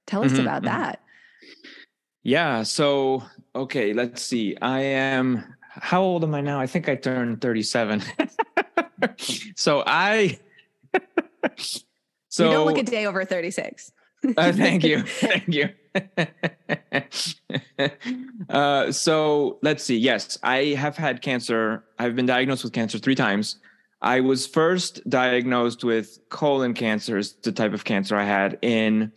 [0.06, 0.76] tell us mm-hmm, about mm-hmm.
[0.76, 1.00] that
[2.22, 2.62] yeah.
[2.62, 3.22] So,
[3.54, 4.56] okay, let's see.
[4.60, 6.60] I am, how old am I now?
[6.60, 8.02] I think I turned 37.
[9.56, 10.38] so I,
[12.28, 12.44] so.
[12.44, 13.92] You don't look a day over 36.
[14.36, 15.02] uh, thank you.
[15.02, 15.68] Thank you.
[18.48, 19.98] uh, so let's see.
[19.98, 21.84] Yes, I have had cancer.
[21.98, 23.58] I've been diagnosed with cancer three times.
[24.00, 29.12] I was first diagnosed with colon cancer, is the type of cancer I had in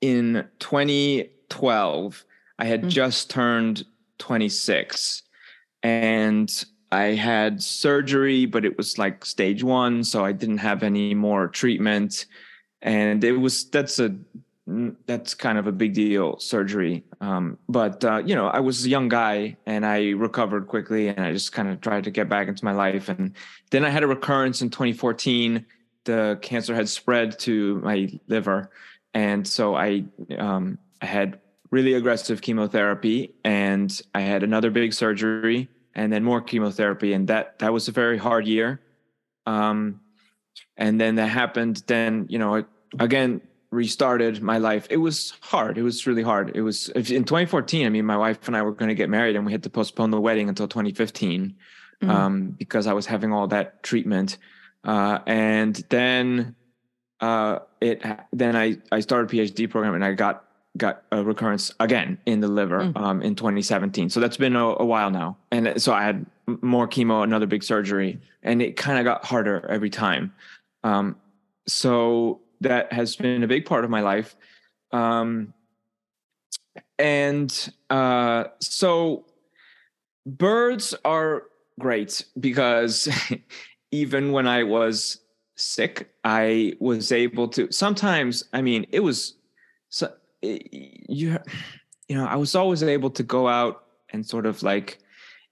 [0.00, 2.24] in 20 12,
[2.58, 2.88] I had mm-hmm.
[2.90, 3.84] just turned
[4.18, 5.22] 26.
[5.82, 11.14] and I had surgery, but it was like stage one, so I didn't have any
[11.14, 12.26] more treatment.
[12.80, 14.16] And it was that's a
[15.06, 17.04] that's kind of a big deal surgery.
[17.20, 21.20] Um, but uh, you know, I was a young guy and I recovered quickly, and
[21.20, 23.08] I just kind of tried to get back into my life.
[23.08, 23.34] And
[23.70, 25.66] then I had a recurrence in 2014.
[26.04, 28.70] The cancer had spread to my liver,
[29.12, 30.04] and so I
[30.38, 36.40] um, I had really aggressive chemotherapy, and I had another big surgery and then more
[36.40, 38.80] chemotherapy, and that that was a very hard year.
[39.46, 40.00] Um,
[40.76, 41.82] and then that happened.
[41.86, 42.64] Then you know,
[42.98, 44.86] again, restarted my life.
[44.90, 45.76] It was hard.
[45.76, 46.56] It was really hard.
[46.56, 47.86] It was in 2014.
[47.86, 49.70] I mean, my wife and I were going to get married, and we had to
[49.70, 51.56] postpone the wedding until 2015
[52.02, 52.10] mm-hmm.
[52.10, 54.38] um, because I was having all that treatment.
[54.84, 56.54] Uh, and then
[57.20, 60.44] uh, it then I I started PhD program, and I got
[60.78, 62.96] got a recurrence again in the liver mm.
[62.96, 64.08] um, in 2017.
[64.10, 65.36] So that's been a, a, while now.
[65.50, 66.24] And so I had
[66.62, 70.32] more chemo, another big surgery, and it kind of got harder every time.
[70.84, 71.16] Um,
[71.66, 74.36] so that has been a big part of my life.
[74.92, 75.52] Um,
[76.98, 79.26] and uh, so
[80.24, 81.44] birds are
[81.78, 83.08] great because
[83.90, 85.20] even when I was
[85.56, 89.34] sick, I was able to sometimes, I mean, it was
[89.88, 91.38] so you
[92.08, 94.98] you know i was always able to go out and sort of like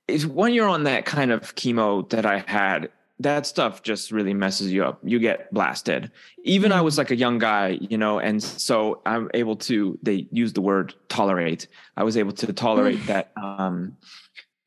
[0.08, 4.34] is when you're on that kind of chemo that i had that stuff just really
[4.34, 4.98] messes you up.
[5.02, 6.10] You get blasted.
[6.44, 7.00] Even i was mm-hmm.
[7.00, 10.94] like a young guy you know and so i'm able to they use the word
[11.08, 11.68] tolerate.
[11.96, 13.96] I was able to tolerate that um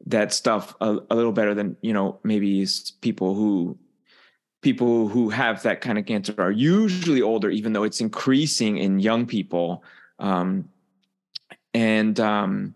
[0.06, 2.66] that stuff a, a little better than you know maybe
[3.02, 3.78] people who
[4.62, 9.00] people who have that kind of cancer are usually older even though it's increasing in
[9.00, 9.84] young people
[10.20, 10.70] um,
[11.74, 12.76] and um,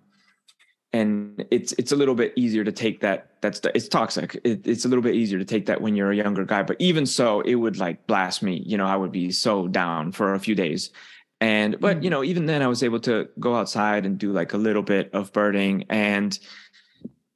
[0.93, 4.39] and it's it's a little bit easier to take that that's it's toxic.
[4.43, 6.77] It, it's a little bit easier to take that when you're a younger guy but
[6.79, 8.63] even so it would like blast me.
[8.65, 10.91] You know i would be so down for a few days.
[11.41, 12.11] And but you mm.
[12.11, 15.09] know even then i was able to go outside and do like a little bit
[15.13, 15.85] of birding.
[15.89, 16.37] And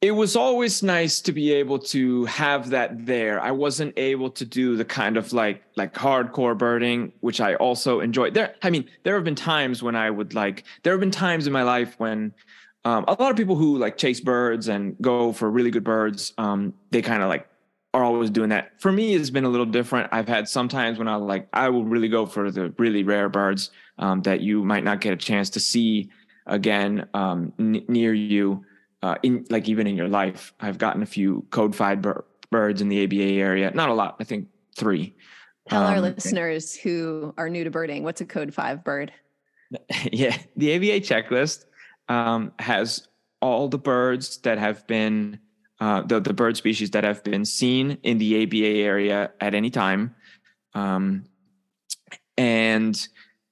[0.02, 3.40] it was always nice to be able to have that there.
[3.42, 8.00] I wasn't able to do the kind of like like hardcore birding, which I also
[8.00, 8.30] enjoy.
[8.30, 10.66] There, I mean, there have been times when I would like.
[10.84, 12.32] There have been times in my life when
[12.86, 16.32] um, a lot of people who like chase birds and go for really good birds,
[16.38, 17.48] um, they kind of like
[17.96, 18.80] are always doing that.
[18.80, 20.10] For me, it's been a little different.
[20.12, 23.30] I've had some times when I like I will really go for the really rare
[23.30, 26.12] birds um, that you might not get a chance to see
[26.46, 28.64] again um, n- near you
[29.04, 30.54] uh, in like even in your life.
[30.60, 33.72] I've gotten a few code five bir- birds in the ABA area.
[33.74, 34.18] Not a lot.
[34.20, 35.16] I think three.
[35.70, 39.12] Tell um, our listeners who are new to birding what's a code five bird.
[40.14, 41.66] Yeah, the ABA checklist
[42.08, 43.06] um, has
[43.42, 45.40] all the birds that have been
[45.82, 49.70] uh, the the bird species that have been seen in the ABA area at any
[49.70, 50.16] time,
[50.74, 51.26] um,
[52.38, 53.08] and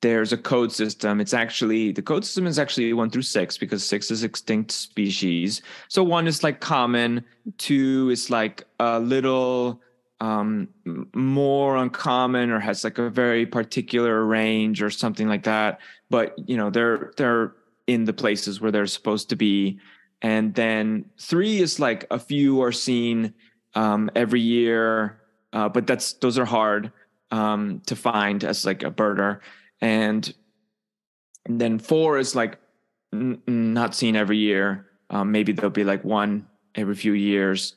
[0.06, 1.20] there's a code system.
[1.20, 5.64] It's actually the code system is actually one through six because six is extinct species.
[5.88, 7.26] So one is like common,
[7.58, 9.82] two is like a little
[10.22, 10.68] um,
[11.16, 15.80] more uncommon or has like a very particular range or something like that.
[16.12, 17.56] But you know they're they're
[17.88, 19.80] in the places where they're supposed to be.
[20.22, 23.34] And then three is like a few are seen
[23.74, 25.20] um, every year,
[25.52, 26.92] uh, but that's those are hard
[27.32, 29.40] um, to find as like a birder
[29.82, 30.34] and,
[31.46, 32.58] and then four is like
[33.14, 34.88] n- not seen every year.
[35.10, 37.76] Um, maybe there'll be like one every few years,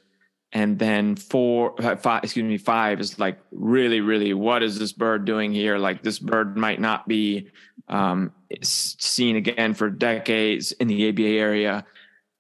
[0.53, 5.25] and then four, five, excuse me, five is like really, really, what is this bird
[5.25, 5.77] doing here?
[5.77, 7.51] Like this bird might not be
[7.89, 8.33] um,
[8.63, 11.85] seen again for decades in the ABA area.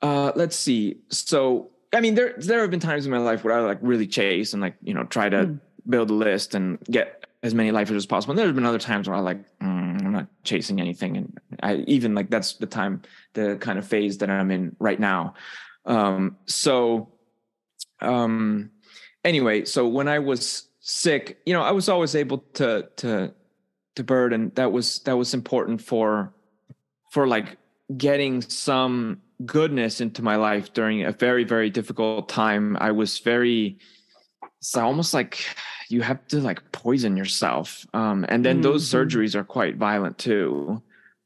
[0.01, 0.97] Uh, let's see.
[1.11, 4.07] So, I mean, there there have been times in my life where I like really
[4.07, 5.61] chase and like you know try to mm.
[5.88, 8.33] build a list and get as many lifers as possible.
[8.33, 11.16] And there have been other times where I'm like, mm, I'm not chasing anything.
[11.16, 13.03] And I even like, that's the time,
[13.35, 15.35] the kind of phase that I'm in right now.
[15.85, 17.12] Um, so,
[18.01, 18.70] um,
[19.24, 23.33] anyway, so when I was sick, you know, I was always able to, to,
[23.94, 24.33] to bird.
[24.33, 26.35] And that was, that was important for,
[27.12, 27.57] for like
[27.96, 32.77] getting some goodness into my life during a very, very difficult time.
[32.81, 33.79] I was very,
[34.61, 35.44] so almost like
[35.88, 38.62] you have to like poison yourself um, and then mm-hmm.
[38.62, 40.83] those surgeries are quite violent too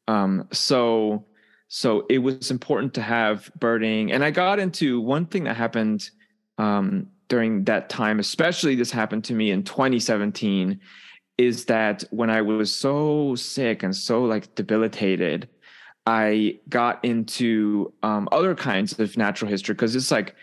[0.09, 1.25] um, so
[1.68, 6.11] so it was important to have birding and i got into one thing that happened
[6.59, 10.79] um, during that time especially this happened to me in 2017
[11.38, 15.49] is that when i was so sick and so like debilitated
[16.07, 20.35] I got into um, other kinds of natural history because it's like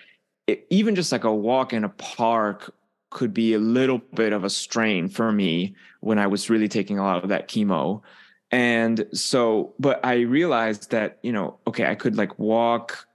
[0.47, 2.73] it, even just like a walk in a park
[3.09, 6.99] could be a little bit of a strain for me when I was really taking
[6.99, 8.01] a lot of that chemo.
[8.51, 13.05] And so, but I realized that, you know, okay, I could like walk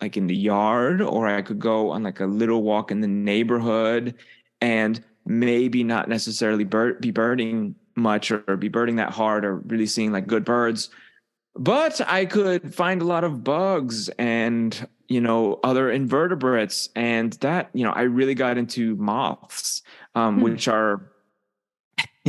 [0.00, 3.08] like in the yard or I could go on like a little walk in the
[3.08, 4.14] neighborhood
[4.60, 9.86] and maybe not necessarily be birding much or, or be birding that hard or really
[9.86, 10.90] seeing like good birds.
[11.54, 17.70] But I could find a lot of bugs and you know other invertebrates and that
[17.72, 19.82] you know i really got into moths
[20.14, 20.42] um, hmm.
[20.42, 21.10] which are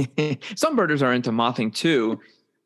[0.55, 2.19] some birders are into mothing too.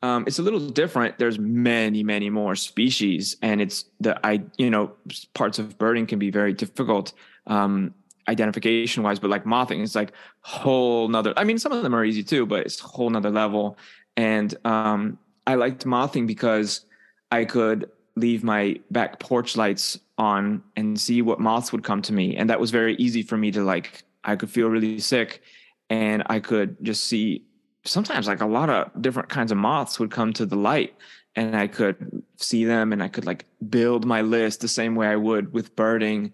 [0.03, 1.17] Um, it's a little different.
[1.17, 4.93] There's many many more species and it's the i you know
[5.33, 7.13] parts of birding can be very difficult
[7.47, 7.93] um,
[8.27, 12.05] identification wise but like mothing it's like whole nother i mean some of them are
[12.05, 13.77] easy too but it's a whole nother level.
[14.17, 16.85] And um, i liked mothing because
[17.31, 22.13] i could leave my back porch lights on and see what moths would come to
[22.13, 22.35] me.
[22.35, 25.41] And that was very easy for me to like, I could feel really sick
[25.89, 27.43] and I could just see
[27.83, 30.93] sometimes like a lot of different kinds of moths would come to the light
[31.35, 35.07] and I could see them and I could like build my list the same way
[35.07, 36.33] I would with birding.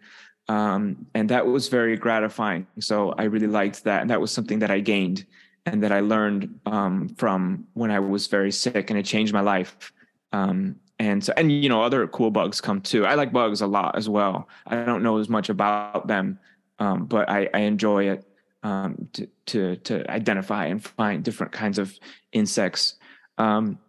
[0.49, 2.67] Um, and that was very gratifying.
[2.79, 4.01] So I really liked that.
[4.01, 5.25] And that was something that I gained
[5.65, 9.41] and that I learned um, from when I was very sick and it changed my
[9.41, 9.91] life.
[10.31, 13.67] Um, and so and you know other cool bugs come too i like bugs a
[13.67, 16.39] lot as well i don't know as much about them
[16.79, 18.23] um, but I, I enjoy it
[18.61, 21.97] um, to, to to identify and find different kinds of
[22.31, 22.95] insects
[23.37, 23.79] um,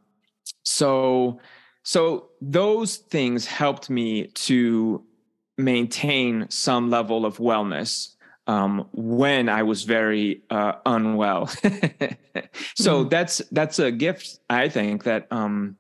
[0.63, 1.41] so
[1.83, 5.05] so those things helped me to
[5.57, 8.15] maintain some level of wellness
[8.47, 11.47] um, when I was very uh, unwell.
[11.57, 13.09] so mm-hmm.
[13.09, 15.77] that's that's a gift I think that um,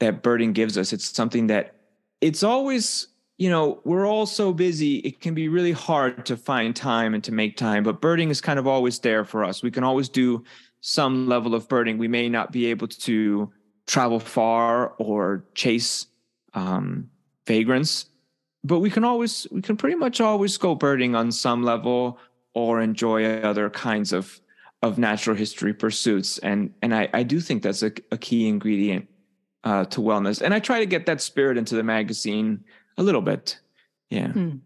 [0.00, 0.92] that birding gives us.
[0.92, 1.76] It's something that
[2.20, 3.08] it's always,
[3.38, 4.96] you know, we're all so busy.
[4.96, 8.40] It can be really hard to find time and to make time, but birding is
[8.40, 9.62] kind of always there for us.
[9.62, 10.44] We can always do
[10.80, 11.98] some level of birding.
[11.98, 13.52] We may not be able to
[13.86, 16.06] travel far or chase
[16.54, 17.08] um,
[17.46, 18.06] vagrants,
[18.64, 22.18] but we can always, we can pretty much always go birding on some level
[22.54, 24.40] or enjoy other kinds of
[24.82, 29.06] of natural history pursuits and and I, I do think that's a, a key ingredient
[29.64, 30.40] uh, to wellness.
[30.40, 32.64] And I try to get that spirit into the magazine
[32.96, 33.58] a little bit.
[34.08, 34.28] Yeah.
[34.28, 34.56] Hmm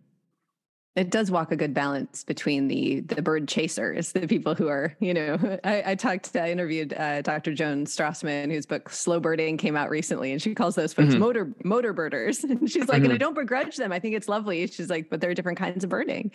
[0.97, 4.95] it does walk a good balance between the the bird chasers, the people who are,
[5.01, 7.53] you know, I, I talked, I interviewed uh, Dr.
[7.53, 11.21] Joan Strassmann, whose book Slow Birding came out recently, and she calls those folks mm-hmm.
[11.21, 12.45] motor motor birders.
[12.55, 13.05] And she's like, mm-hmm.
[13.05, 13.19] and I mm-hmm.
[13.19, 13.91] don't begrudge them.
[13.91, 14.67] I think it's lovely.
[14.69, 16.31] She's like, but there are different kinds of birding.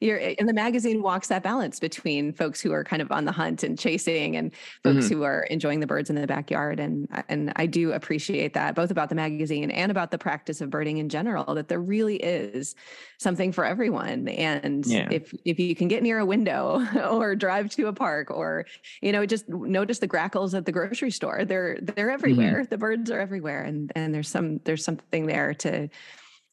[0.00, 3.32] You're, and the magazine walks that balance between folks who are kind of on the
[3.32, 5.14] hunt and chasing, and folks mm-hmm.
[5.16, 6.80] who are enjoying the birds in the backyard.
[6.80, 10.70] And and I do appreciate that both about the magazine and about the practice of
[10.70, 11.54] birding in general.
[11.54, 12.74] That there really is
[13.18, 15.08] something for everyone and yeah.
[15.10, 18.66] if if you can get near a window or drive to a park or
[19.00, 22.14] you know just notice the grackles at the grocery store they're they're mm-hmm.
[22.14, 22.70] everywhere mm-hmm.
[22.70, 25.88] the birds are everywhere and and there's some there's something there to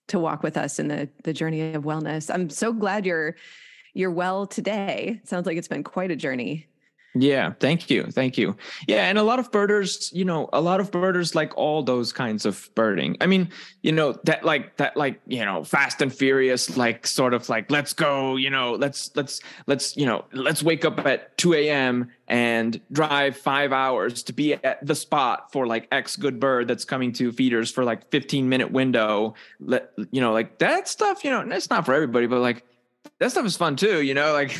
[0.08, 3.36] to walk with us in the the journey of wellness i'm so glad you're
[3.94, 6.68] you're well today sounds like it's been quite a journey
[7.18, 8.04] yeah, thank you.
[8.12, 8.58] Thank you.
[8.88, 12.12] Yeah, and a lot of birders, you know, a lot of birders like all those
[12.12, 13.16] kinds of birding.
[13.22, 13.50] I mean,
[13.84, 17.72] you know, that like that like, you know, fast and furious, like sort of like,
[17.72, 22.12] let's go, you know, let's let's let's, you know, let's wake up at 2 a.m.
[22.28, 26.84] and drive five hours to be at the spot for like X good bird that's
[26.84, 29.36] coming to feeders for like 15 minute window.
[29.62, 32.66] Let you know, like that stuff, you know, it's not for everybody, but like
[33.20, 34.58] that stuff is fun too, you know, like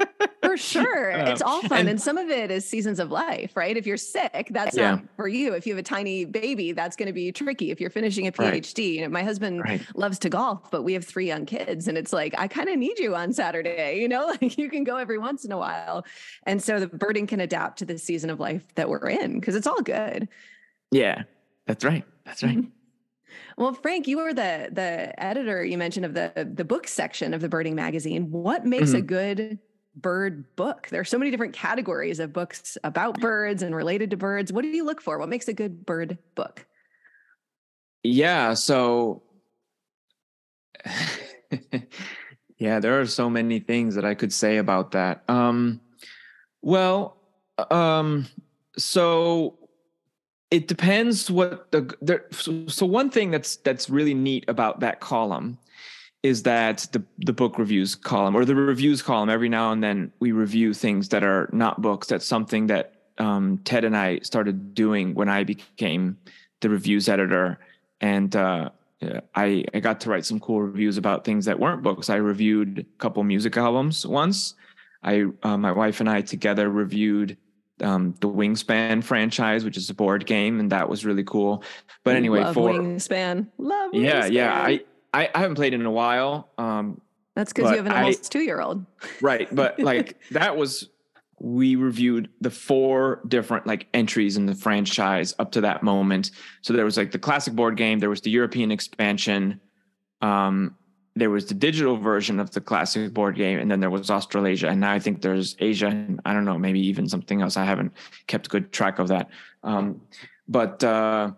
[0.50, 1.10] for sure.
[1.10, 1.80] it's all fun.
[1.80, 3.76] And, and, some of it is seasons of life, right?
[3.76, 4.92] If you're sick, that's yeah.
[4.92, 5.54] not for you.
[5.54, 7.70] If you have a tiny baby, that's going to be tricky.
[7.70, 8.78] If you're finishing a PhD, right.
[8.78, 9.80] you know, my husband right.
[9.94, 12.78] loves to golf, but we have three young kids and it's like, I kind of
[12.78, 16.04] need you on Saturday, you know, like you can go every once in a while.
[16.44, 19.54] And so the birding can adapt to the season of life that we're in because
[19.54, 20.28] it's all good.
[20.90, 21.22] Yeah,
[21.66, 22.04] that's right.
[22.24, 22.64] That's right.
[23.56, 27.40] Well, Frank, you were the the editor you mentioned of the the book section of
[27.40, 28.30] the Birding magazine.
[28.30, 28.96] What makes mm-hmm.
[28.96, 29.58] a good
[29.94, 30.88] bird book?
[30.90, 34.52] There are so many different categories of books about birds and related to birds.
[34.52, 35.18] What do you look for?
[35.18, 36.66] What makes a good bird book?
[38.02, 39.22] Yeah, so
[42.58, 45.24] yeah, there are so many things that I could say about that.
[45.28, 45.80] Um
[46.62, 47.16] well,
[47.70, 48.26] um
[48.76, 49.58] so
[50.50, 55.00] it depends what the there, so, so one thing that's that's really neat about that
[55.00, 55.58] column
[56.22, 60.12] is that the the book reviews column or the reviews column every now and then
[60.20, 64.74] we review things that are not books that's something that um, Ted and I started
[64.74, 66.16] doing when I became
[66.60, 67.58] the reviews editor,
[68.00, 68.70] and uh,
[69.34, 72.10] I I got to write some cool reviews about things that weren't books.
[72.10, 74.54] I reviewed a couple music albums once.
[75.02, 77.36] I uh, my wife and I together reviewed
[77.82, 81.62] um, the Wingspan franchise, which is a board game, and that was really cool.
[82.04, 83.48] But anyway, Love for Wingspan.
[83.58, 84.80] Love yeah, yeah, I,
[85.12, 86.50] I I haven't played in a while.
[86.58, 87.00] Um,
[87.34, 88.84] That's because you have an almost two year old.
[89.20, 90.88] right, but like that was
[91.40, 96.30] we reviewed the four different like entries in the franchise up to that moment.
[96.60, 99.58] So there was like the classic board game, there was the European expansion,
[100.20, 100.76] um,
[101.16, 104.68] there was the digital version of the classic board game, and then there was Australasia,
[104.68, 107.56] and now I think there's Asia, and I don't know, maybe even something else.
[107.56, 107.92] I haven't
[108.26, 109.28] kept good track of that.
[109.62, 110.02] Um,
[110.46, 111.32] but uh,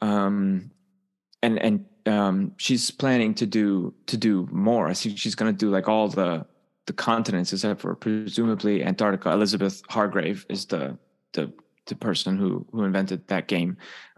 [0.00, 0.70] um,
[1.42, 4.88] and and um, she's planning to do to do more.
[4.88, 6.46] I think she's going to do like all the
[6.86, 9.30] the continents except for presumably Antarctica.
[9.30, 10.96] Elizabeth Hargrave is the
[11.32, 11.52] the
[11.86, 13.76] the person who who invented that game,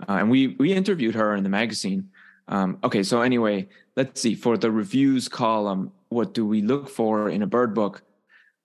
[0.08, 2.10] uh, and we we interviewed her in the magazine.
[2.48, 5.92] Um, okay, so anyway, let's see for the reviews column.
[6.08, 8.02] What do we look for in a bird book?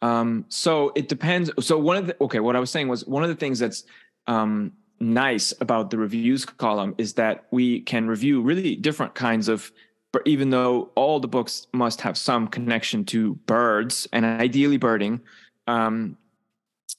[0.02, 1.50] Um, so it depends.
[1.60, 3.84] So one of the okay, what I was saying was one of the things that's
[4.28, 9.72] um, nice about the reviews column is that we can review really different kinds of
[10.14, 15.22] but even though all the books must have some connection to birds and ideally birding
[15.68, 16.18] um,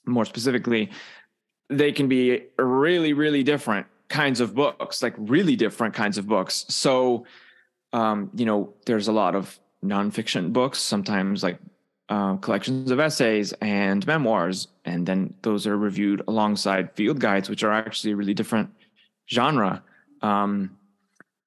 [0.07, 0.91] more specifically
[1.69, 6.65] they can be really really different kinds of books like really different kinds of books.
[6.69, 7.27] So
[7.93, 11.59] um, you know there's a lot of nonfiction books sometimes like
[12.09, 17.63] uh, collections of essays and memoirs, and then those are reviewed alongside field guides, which
[17.63, 18.71] are actually a really different
[19.31, 19.83] genre.
[20.23, 20.77] Um,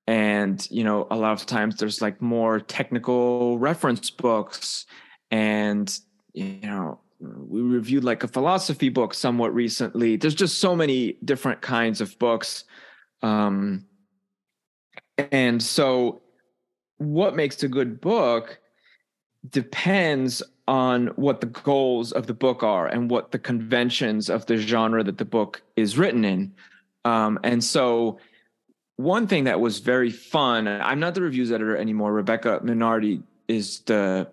[0.08, 4.86] and you know, a lot of times there's like more technical reference books,
[5.32, 6.00] and
[6.34, 10.16] you know, we reviewed like a philosophy book somewhat recently.
[10.16, 12.66] There's just so many different kinds of books,
[13.24, 13.86] um,
[15.32, 16.22] and so
[16.98, 18.60] what makes a good book
[19.50, 24.58] depends on what the goals of the book are and what the conventions of the
[24.58, 26.54] genre that the book is written in.
[27.06, 28.20] Um, and so,
[28.98, 30.68] one thing that was very fun.
[30.68, 32.14] I'm not the reviews editor anymore.
[32.14, 34.32] Rebecca Minardi is the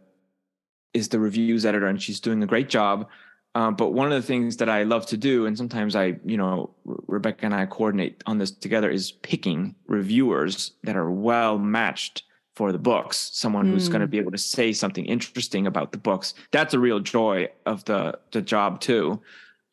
[0.92, 3.08] is the reviews editor, and she's doing a great job.
[3.54, 6.36] Um, but one of the things that I love to do, and sometimes I, you
[6.36, 12.24] know, Rebecca and I coordinate on this together, is picking reviewers that are well matched
[12.59, 13.92] for the books someone who's Mm.
[13.92, 17.48] going to be able to say something interesting about the books that's a real joy
[17.66, 19.20] of the the job too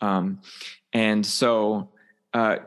[0.02, 0.40] um
[0.94, 1.90] and so
[2.36, 2.58] uh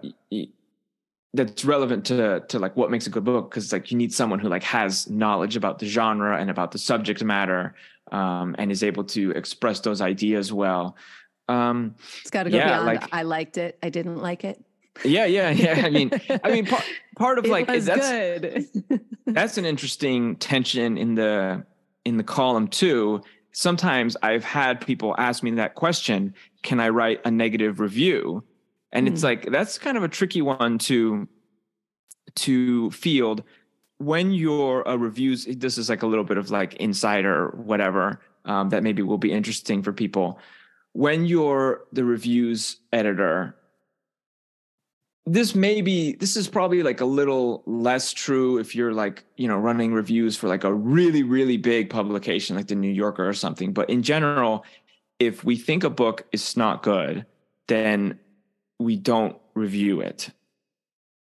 [1.35, 4.41] that's relevant to to like what makes a good book because like you need someone
[4.41, 7.75] who like has knowledge about the genre and about the subject matter
[8.11, 10.97] um and is able to express those ideas well
[11.49, 12.87] um It's got to go Yeah, beyond.
[12.87, 13.79] like- I liked it.
[13.83, 14.63] I didn't like it.
[15.05, 15.83] Yeah yeah yeah.
[15.85, 16.11] I mean
[16.45, 16.85] i mean part,
[17.17, 18.69] part of it like that's good.
[19.27, 21.65] that's an interesting tension in the
[22.05, 23.23] in the column too.
[23.53, 28.43] Sometimes i've had people ask me that question can i write a negative review?
[28.93, 29.27] And it's Hmm.
[29.27, 31.29] like that's kind of a tricky one to
[32.37, 33.43] to field.
[33.99, 38.71] When you're a reviews this is like a little bit of like insider whatever um,
[38.71, 40.39] that maybe will be interesting for people.
[40.93, 43.55] When you're the reviews editor
[45.33, 49.47] this may be this is probably like a little less true if you're like you
[49.47, 53.35] know running reviews for like a really really big publication like the new yorker or
[53.35, 53.73] something.
[53.73, 54.65] But in general
[55.19, 57.27] if we think a book is not good
[57.67, 58.19] then
[58.79, 60.31] we don't review it.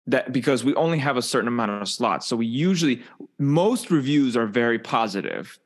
[0.06, 2.28] That because we only have a certain amount of slots.
[2.28, 3.04] So we usually
[3.38, 5.60] most reviews are very positive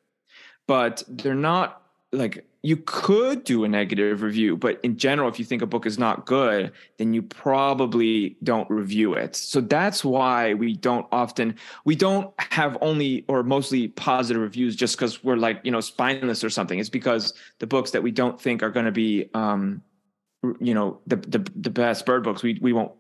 [0.68, 5.46] but they're not like you could do a negative review but in general if you
[5.46, 9.36] think a book is not good then you probably don't review it.
[9.36, 11.56] So that's why we don't often
[11.86, 16.44] we don't have only or mostly positive reviews just because we're like you know spineless
[16.44, 16.78] or something.
[16.78, 19.82] It's because the books that we don't think are going to be um
[20.60, 22.92] you know the, the the best bird books we we won't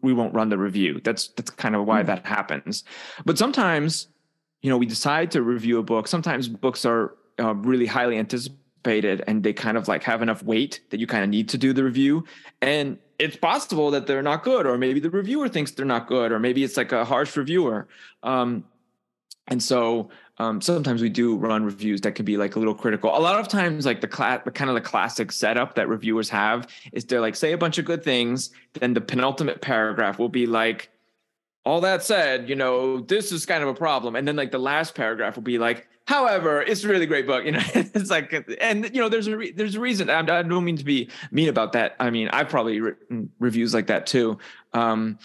[0.00, 1.00] we won't run the review.
[1.02, 2.06] That's that's kind of why Hmm.
[2.06, 2.84] that happens.
[3.24, 4.08] But sometimes
[4.62, 6.06] you know we decide to review a book.
[6.06, 10.80] Sometimes books are uh, really highly anticipated and they kind of like have enough weight
[10.90, 12.24] that you kind of need to do the review.
[12.62, 16.32] And it's possible that they're not good or maybe the reviewer thinks they're not good
[16.32, 17.88] or maybe it's like a harsh reviewer.
[18.22, 18.64] Um,
[19.48, 23.16] and so um, sometimes we do run reviews that can be like a little critical.
[23.16, 26.66] A lot of times like the, cla- kind of the classic setup that reviewers have
[26.92, 30.46] is they're like say a bunch of good things then the penultimate paragraph will be
[30.46, 30.90] like
[31.66, 34.14] all that said, you know, this is kind of a problem.
[34.14, 37.44] And then like the last paragraph will be like, However, it's a really great book.
[37.44, 40.08] You know, it's like, and you know, there's a re- there's a reason.
[40.08, 41.96] I, I, don't mean to be mean about that.
[41.98, 44.38] I mean, I've probably written reviews like that too.
[44.72, 45.18] Um,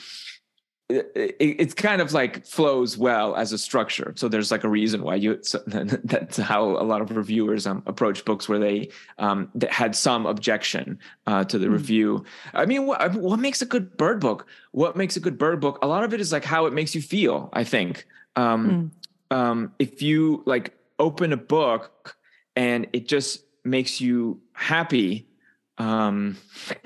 [0.90, 4.14] it, it's kind of like flows well as a structure.
[4.16, 5.40] So there's like a reason why you.
[5.44, 9.96] So that's how a lot of reviewers um, approach books where they um, that had
[9.96, 11.74] some objection uh, to the mm.
[11.74, 12.26] review.
[12.54, 14.48] I mean, what what makes a good bird book?
[14.72, 15.78] What makes a good bird book?
[15.82, 17.50] A lot of it is like how it makes you feel.
[17.54, 18.08] I think.
[18.36, 19.01] Um, mm.
[19.32, 22.16] Um, if you like open a book
[22.56, 25.28] and it just makes you happy
[25.78, 26.38] um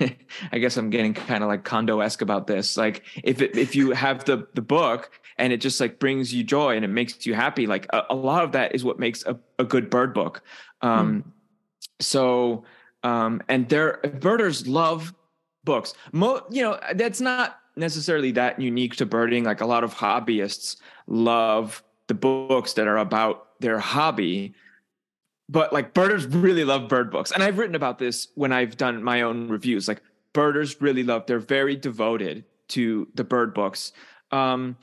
[0.52, 2.76] i guess i'm getting kind of like Kondo-esque about this.
[2.76, 6.44] Like if it, if you have the the book and it just like brings you
[6.44, 9.24] joy and it makes you happy like a, a lot of that is what makes
[9.26, 10.42] a, a good bird book.
[10.80, 11.32] Um mm.
[12.00, 12.64] so
[13.02, 15.12] um and their birders love
[15.64, 15.92] books.
[16.12, 19.44] Mo, you know that's not necessarily that unique to birding.
[19.44, 20.76] Like a lot of hobbyists
[21.06, 24.54] love the books that are about their hobby
[25.48, 29.02] but like birders really love bird books and i've written about this when i've done
[29.02, 30.02] my own reviews like
[30.32, 33.92] birders really love they're very devoted to the bird books
[34.32, 34.76] um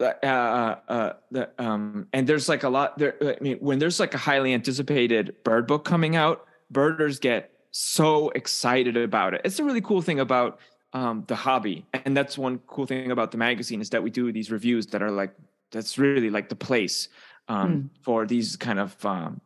[0.00, 3.14] uh, uh, uh, the, um, and there's like a lot there.
[3.22, 8.30] I mean, when there's like a highly anticipated bird book coming out, birders get so
[8.30, 9.42] excited about it.
[9.44, 10.58] It's a really cool thing about
[10.92, 14.32] um, the hobby, and that's one cool thing about the magazine is that we do
[14.32, 15.32] these reviews that are like
[15.74, 17.08] that's really like the place
[17.48, 17.88] um, mm.
[18.02, 19.40] for these kind of um,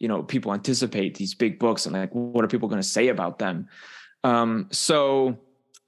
[0.00, 3.08] you know people anticipate these big books and like what are people going to say
[3.08, 3.68] about them
[4.24, 5.38] um, so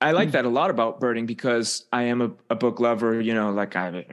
[0.01, 0.33] i like mm.
[0.33, 3.75] that a lot about birding because i am a, a book lover you know like
[3.75, 4.05] i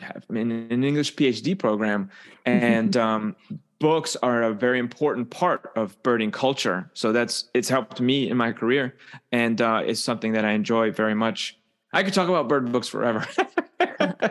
[0.00, 2.08] have in an english phd program
[2.46, 3.36] and um,
[3.80, 8.36] books are a very important part of birding culture so that's it's helped me in
[8.36, 8.96] my career
[9.32, 11.59] and uh, it's something that i enjoy very much
[11.92, 13.26] i could talk about bird books forever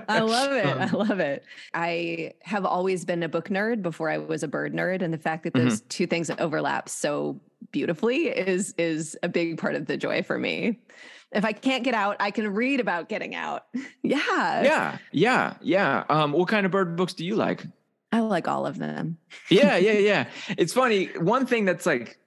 [0.07, 0.65] I love it.
[0.65, 1.43] I um, love it.
[1.73, 5.17] I have always been a book nerd before I was a bird nerd, and the
[5.17, 5.87] fact that those mm-hmm.
[5.89, 7.39] two things overlap so
[7.71, 10.79] beautifully is is a big part of the joy for me.
[11.31, 13.65] If I can't get out, I can read about getting out.
[14.03, 14.63] yeah.
[14.63, 14.97] Yeah.
[15.11, 15.53] Yeah.
[15.61, 16.03] Yeah.
[16.09, 17.65] Um, what kind of bird books do you like?
[18.11, 19.17] I like all of them.
[19.49, 20.25] yeah, yeah, yeah.
[20.57, 21.05] It's funny.
[21.17, 22.17] One thing that's like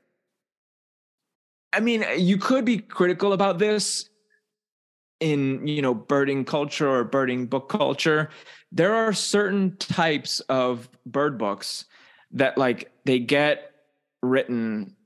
[1.73, 4.11] I mean, you could be critical about this
[5.23, 8.29] in you know birding culture or birding book culture
[8.73, 11.85] there are certain types of bird books
[12.33, 13.73] that like they get
[14.23, 14.97] written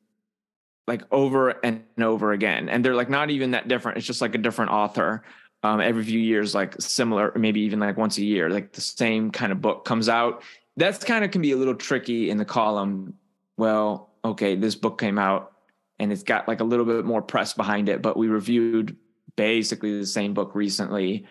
[0.87, 3.99] like over and over again and they're like not even that different.
[3.99, 5.25] It's just like a different author
[5.65, 9.33] um, every few years like similar maybe even like once a year like the same
[9.33, 10.43] kind of book comes out.
[10.77, 13.15] That's kind of can be a little tricky in the column.
[13.57, 15.53] Well okay this book came out
[15.99, 18.97] and it's got like a little bit more press behind it but we reviewed
[19.37, 21.27] basically the same book recently.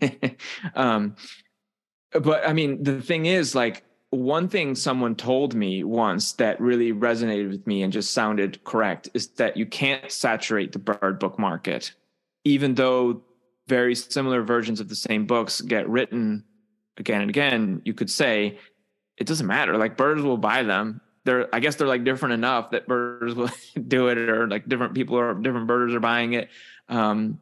[0.74, 1.16] um,
[2.12, 6.92] but I mean, the thing is, like, one thing someone told me once that really
[6.92, 11.38] resonated with me and just sounded correct is that you can't saturate the bird book
[11.38, 11.92] market,
[12.44, 13.22] even though
[13.66, 16.44] very similar versions of the same books get written
[16.96, 17.82] again and again.
[17.84, 18.58] You could say
[19.16, 19.76] it doesn't matter.
[19.76, 21.00] Like birds will buy them.
[21.24, 23.50] They're, I guess they're like different enough that birds will
[23.88, 26.48] do it, or like different people or different birders are buying it.
[26.88, 27.40] Um,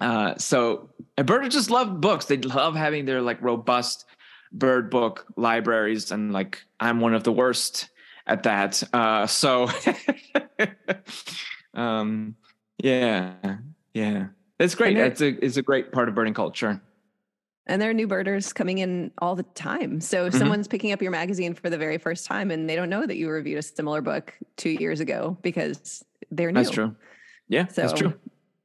[0.00, 2.26] uh, so and birders just love books.
[2.26, 4.06] They love having their like robust
[4.52, 7.90] bird book libraries, and like I'm one of the worst
[8.26, 8.82] at that.
[8.92, 9.68] Uh, so,
[11.74, 12.36] um,
[12.82, 13.34] yeah,
[13.92, 14.28] yeah,
[14.58, 14.96] it's great.
[14.96, 16.80] It's a it's a great part of birding culture.
[17.66, 20.00] And there are new birders coming in all the time.
[20.00, 20.40] So if mm-hmm.
[20.40, 23.16] someone's picking up your magazine for the very first time and they don't know that
[23.16, 26.02] you reviewed a similar book two years ago because
[26.32, 26.60] they're new.
[26.60, 26.96] That's true.
[27.48, 28.14] Yeah, so that's true.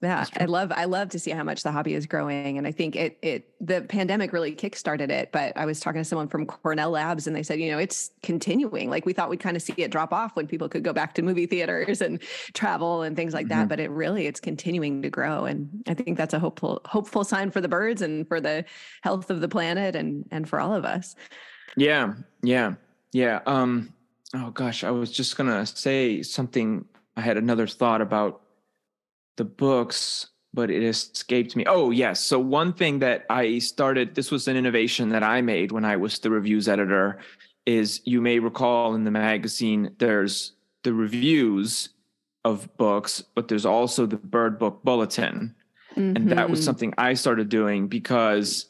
[0.05, 2.71] Yeah, I love I love to see how much the hobby is growing, and I
[2.71, 5.31] think it it the pandemic really kickstarted it.
[5.31, 8.11] But I was talking to someone from Cornell Labs, and they said, you know, it's
[8.21, 8.91] continuing.
[8.91, 11.15] Like we thought we'd kind of see it drop off when people could go back
[11.15, 12.21] to movie theaters and
[12.53, 13.61] travel and things like mm-hmm.
[13.61, 13.67] that.
[13.67, 17.49] But it really it's continuing to grow, and I think that's a hopeful hopeful sign
[17.49, 18.63] for the birds and for the
[19.01, 21.15] health of the planet and and for all of us.
[21.77, 22.75] Yeah, yeah,
[23.11, 23.39] yeah.
[23.47, 23.91] Um,
[24.35, 26.85] oh gosh, I was just gonna say something.
[27.17, 28.41] I had another thought about
[29.37, 31.65] the books, but it escaped me.
[31.67, 32.19] Oh, yes.
[32.19, 35.97] So, one thing that I started, this was an innovation that I made when I
[35.97, 37.19] was the reviews editor,
[37.65, 41.89] is you may recall in the magazine, there's the reviews
[42.43, 45.55] of books, but there's also the Bird Book Bulletin.
[45.91, 46.15] Mm-hmm.
[46.15, 46.65] And that was mm-hmm.
[46.65, 48.67] something I started doing because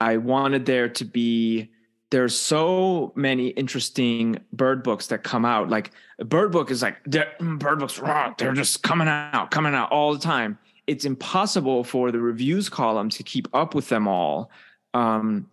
[0.00, 1.70] I wanted there to be
[2.10, 5.68] there's so many interesting bird books that come out.
[5.68, 9.74] Like a bird book is like mm, bird books, raw, they're just coming out, coming
[9.74, 10.58] out all the time.
[10.86, 14.50] It's impossible for the reviews column to keep up with them all.
[14.94, 15.48] Um,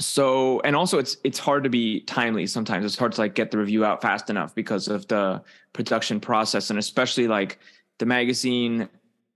[0.00, 3.50] so and also it's it's hard to be timely sometimes it's hard to like get
[3.50, 5.42] the review out fast enough because of the
[5.72, 7.58] production process and especially like
[7.98, 8.88] the magazine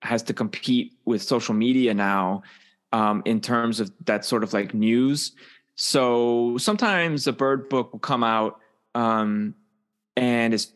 [0.02, 2.42] has to compete with social media now
[2.92, 5.32] um, in terms of that sort of like news
[5.74, 8.60] so sometimes a bird book will come out
[8.94, 9.54] um,
[10.16, 10.72] and it's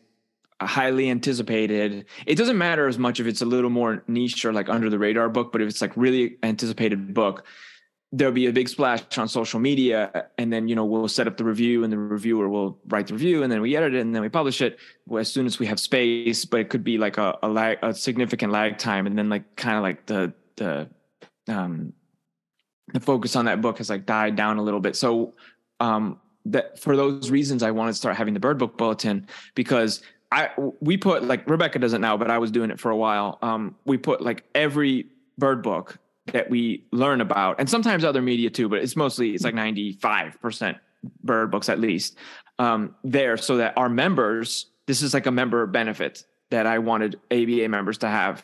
[0.61, 2.05] highly anticipated.
[2.25, 4.97] It doesn't matter as much if it's a little more niche or like under the
[4.97, 7.45] radar book but if it's like really anticipated book
[8.13, 11.35] there'll be a big splash on social media and then you know we'll set up
[11.35, 14.15] the review and the reviewer will write the review and then we edit it and
[14.15, 14.79] then we publish it.
[15.15, 17.93] As soon as we have space but it could be like a, a lag a
[17.93, 20.89] significant lag time and then like kind of like the the
[21.49, 21.93] um
[22.93, 24.95] the focus on that book has like died down a little bit.
[24.95, 25.33] So
[25.79, 30.01] um that for those reasons i wanted to start having the bird book bulletin because
[30.31, 32.95] i we put like rebecca does it now but i was doing it for a
[32.95, 33.37] while.
[33.41, 35.07] Um we put like every
[35.37, 35.99] bird book
[36.33, 39.93] that we learn about, and sometimes other media too, but it's mostly it's like ninety
[39.93, 40.77] five percent
[41.23, 42.17] bird books at least
[42.59, 47.19] um, there, so that our members, this is like a member benefit that I wanted
[47.31, 48.43] ABA members to have,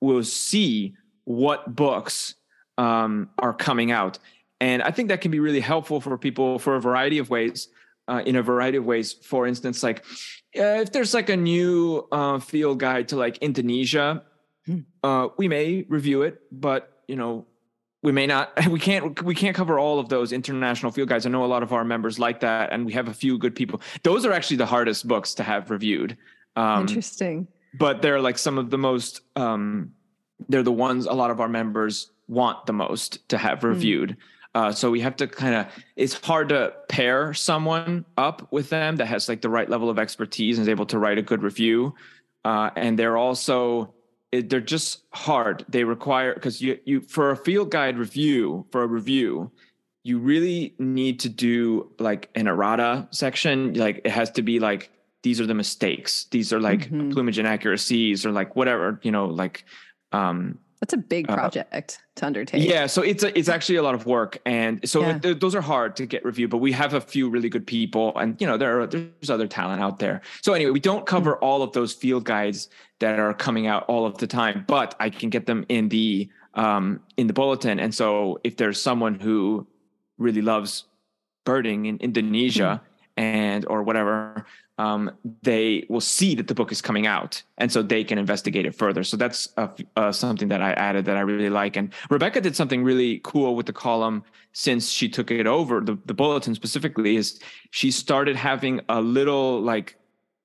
[0.00, 2.34] will see what books
[2.78, 4.18] um, are coming out,
[4.60, 7.68] and I think that can be really helpful for people for a variety of ways.
[8.06, 9.14] Uh, in a variety of ways.
[9.14, 10.04] For instance, like
[10.58, 14.22] uh, if there's like a new uh, field guide to like Indonesia,
[14.66, 14.80] hmm.
[15.02, 17.46] uh, we may review it, but you know,
[18.02, 21.26] we may not we can't we can't cover all of those international field guides.
[21.26, 23.56] I know a lot of our members like that, and we have a few good
[23.56, 23.80] people.
[24.04, 26.16] Those are actually the hardest books to have reviewed.
[26.54, 27.48] Um, Interesting.
[27.76, 29.22] But they're like some of the most.
[29.34, 29.92] Um,
[30.48, 33.68] they're the ones a lot of our members want the most to have hmm.
[33.68, 34.10] reviewed.
[34.10, 34.16] Mm.
[34.56, 35.66] Uh, so we have to kind of.
[35.96, 39.98] It's hard to pair someone up with them that has like the right level of
[39.98, 41.94] expertise and is able to write a good review.
[42.44, 43.94] Uh, and they're also
[44.34, 45.64] it, they're just hard.
[45.68, 49.52] They require because you you for a field guide review for a review,
[50.02, 53.74] you really need to do like an errata section.
[53.74, 54.90] Like it has to be like
[55.22, 56.26] these are the mistakes.
[56.30, 57.10] These are like mm-hmm.
[57.10, 59.64] plumage inaccuracies or like whatever you know like
[60.12, 62.68] um that's a big uh, project uh, to undertake.
[62.68, 65.18] Yeah, so it's a, it's actually a lot of work, and so yeah.
[65.18, 66.50] th- those are hard to get reviewed.
[66.50, 69.46] But we have a few really good people, and you know there are there's other
[69.46, 70.20] talent out there.
[70.42, 71.44] So anyway, we don't cover mm-hmm.
[71.44, 72.68] all of those field guides
[73.00, 76.28] that are coming out all of the time, but I can get them in the
[76.54, 77.80] um, in the bulletin.
[77.80, 79.66] And so if there's someone who
[80.18, 80.84] really loves
[81.44, 83.22] birding in Indonesia mm-hmm.
[83.22, 84.46] and or whatever,
[84.78, 85.10] um,
[85.42, 88.74] they will see that the book is coming out, and so they can investigate it
[88.74, 89.04] further.
[89.04, 91.76] So that's uh, something that I added that I really like.
[91.76, 95.80] And Rebecca did something really cool with the column since she took it over.
[95.80, 97.38] The, the bulletin specifically is
[97.70, 99.96] she started having a little like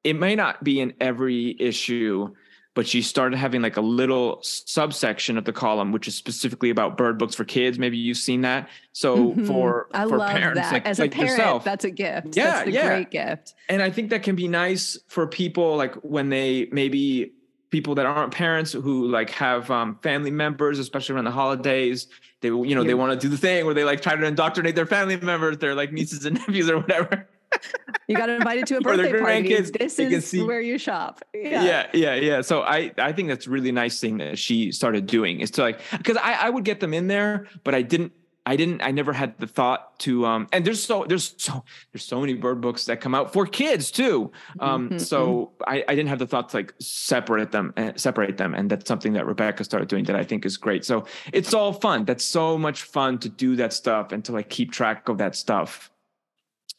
[0.04, 2.34] it may not be in every issue
[2.80, 6.96] but she started having like a little subsection of the column which is specifically about
[6.96, 7.78] bird books for kids.
[7.78, 8.70] Maybe you've seen that.
[8.94, 9.48] So mm-hmm.
[9.48, 10.72] for I for parents that.
[10.72, 12.38] like, as like a parent yourself, that's a gift.
[12.38, 12.88] Yeah that's yeah.
[12.88, 13.54] great gift.
[13.68, 17.34] And i think that can be nice for people like when they maybe
[17.70, 22.08] people that aren't parents who like have um, family members especially around the holidays
[22.40, 22.88] they you know yeah.
[22.88, 25.58] they want to do the thing where they like try to indoctrinate their family members
[25.58, 27.28] their like nieces and nephews or whatever
[28.08, 29.62] you got invited to a birthday party.
[29.62, 31.22] This is see, where you shop.
[31.34, 31.64] Yeah.
[31.64, 32.42] yeah, yeah, yeah.
[32.42, 35.80] So I, I think that's really nice thing that she started doing is to like,
[35.92, 38.14] because I, I would get them in there, but I didn't,
[38.46, 42.04] I didn't, I never had the thought to, um, and there's so, there's so, there's
[42.04, 44.32] so many bird books that come out for kids too.
[44.60, 44.98] Um, mm-hmm.
[44.98, 48.56] so I, I didn't have the thought to like separate them, uh, separate them.
[48.56, 50.84] And that's something that Rebecca started doing that I think is great.
[50.84, 52.06] So it's all fun.
[52.06, 55.36] That's so much fun to do that stuff and to like keep track of that
[55.36, 55.92] stuff.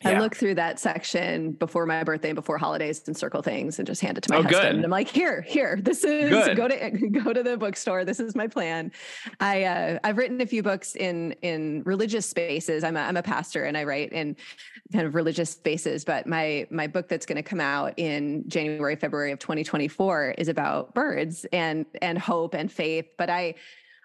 [0.03, 0.12] Yeah.
[0.12, 3.86] I look through that section before my birthday and before holidays and circle things and
[3.86, 4.62] just hand it to my oh, husband.
[4.62, 4.74] Good.
[4.76, 6.57] And I'm like, here, here, this is good.
[6.57, 6.90] go to
[7.22, 8.07] go to the bookstore.
[8.07, 8.92] This is my plan.
[9.40, 12.82] I uh, I've written a few books in in religious spaces.
[12.82, 14.36] I'm a, I'm a pastor and I write in
[14.90, 16.05] kind of religious spaces.
[16.05, 20.48] But my my book that's going to come out in January February of 2024 is
[20.48, 23.07] about birds and and hope and faith.
[23.18, 23.55] But I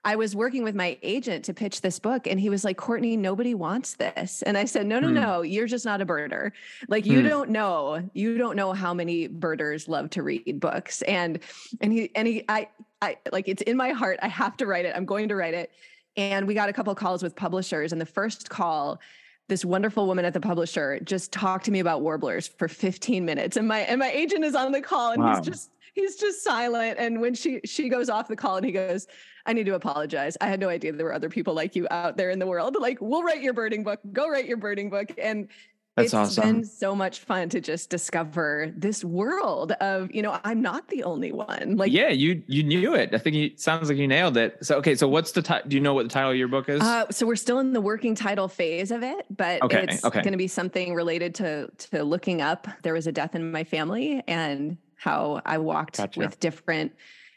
[0.06, 3.18] I was working with my agent to pitch this book, and he was like, Courtney,
[3.18, 4.44] nobody wants this.
[4.44, 5.14] And I said, No, no, mm.
[5.14, 6.52] no, you're just not a birder.
[6.88, 7.28] Like you mm.
[7.28, 11.02] don't know, you don't know how many birders love to read books.
[11.02, 11.40] And
[11.82, 12.70] and he and he I
[13.02, 14.20] I like it's in my heart.
[14.22, 14.96] I have to write it.
[14.96, 15.72] I'm going to write it.
[16.16, 17.92] And we got a couple calls with publishers.
[17.92, 19.02] And the first call,
[19.50, 23.58] this wonderful woman at the publisher just talked to me about warblers for 15 minutes.
[23.58, 25.36] And my and my agent is on the call and wow.
[25.36, 27.00] he's just he's just silent.
[27.00, 29.08] And when she she goes off the call and he goes,
[29.46, 30.38] I need to apologize.
[30.42, 32.76] I had no idea there were other people like you out there in the world.
[32.80, 34.00] Like, we'll write your birding book.
[34.12, 35.12] Go write your birding book.
[35.18, 35.48] And
[35.96, 36.44] That's it's awesome.
[36.44, 41.04] been so much fun to just discover this world of, you know, I'm not the
[41.04, 41.78] only one.
[41.78, 43.14] Like, yeah, you you knew it.
[43.14, 44.58] I think it sounds like you nailed it.
[44.66, 45.70] So okay, so what's the title?
[45.70, 46.82] Do you know what the title of your book is?
[46.82, 50.22] Uh, so we're still in the working title phase of it, but Okay, it's okay.
[50.22, 52.68] going to be something related to to looking up.
[52.82, 56.20] There was a death in my family, and how I walked Gotcha.
[56.20, 56.94] with different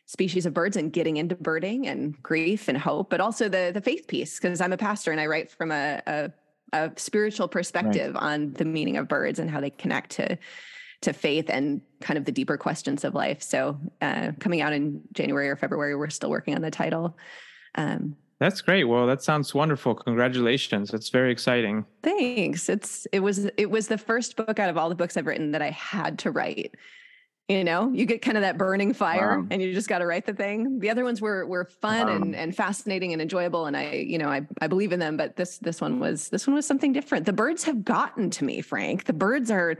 [0.08, 3.80] species of birds and getting into birding and grief and hope, but also the the
[3.80, 6.30] faith piece because I'm a pastor and I write from a a,
[6.72, 10.38] a spiritual perspective on the meaning of birds and how they connect to
[11.02, 13.42] to faith and kind of the deeper questions of life.
[13.42, 17.16] So uh, coming out in January or February, we're still working on the title.
[17.76, 18.84] Um, That's great.
[18.84, 19.94] Well, that sounds wonderful.
[19.94, 20.90] Congratulations.
[20.90, 21.84] That's very exciting.
[22.02, 22.68] Thanks.
[22.68, 25.52] It's it was it was the first book out of all the books I've written
[25.52, 26.74] that I had to write.
[27.48, 29.46] You know, you get kind of that burning fire Wow.
[29.50, 30.80] and you just got to write the thing.
[30.80, 32.16] The other ones were were fun Wow.
[32.16, 35.36] and and fascinating and enjoyable and I, you know, I I believe in them, but
[35.36, 37.24] this this one was this one was something different.
[37.24, 39.04] The birds have gotten to me, Frank.
[39.04, 39.76] The birds are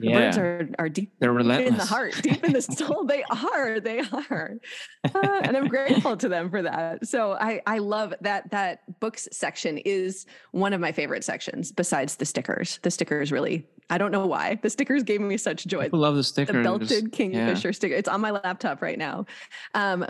[0.00, 1.70] the birds are are deep They're relentless.
[1.70, 3.04] in the heart, deep in the soul.
[3.06, 4.58] They are, they are,
[5.04, 7.06] Uh, and I'm grateful to them for that.
[7.06, 11.70] So I I love that that books section is one of my favorite sections.
[11.72, 15.66] Besides the stickers, the stickers really I don't know why the stickers gave me such
[15.66, 15.84] joy.
[15.84, 17.94] People love the sticker The belted kingfisher sticker.
[17.94, 19.26] It's on my laptop right now.
[19.74, 20.06] Um,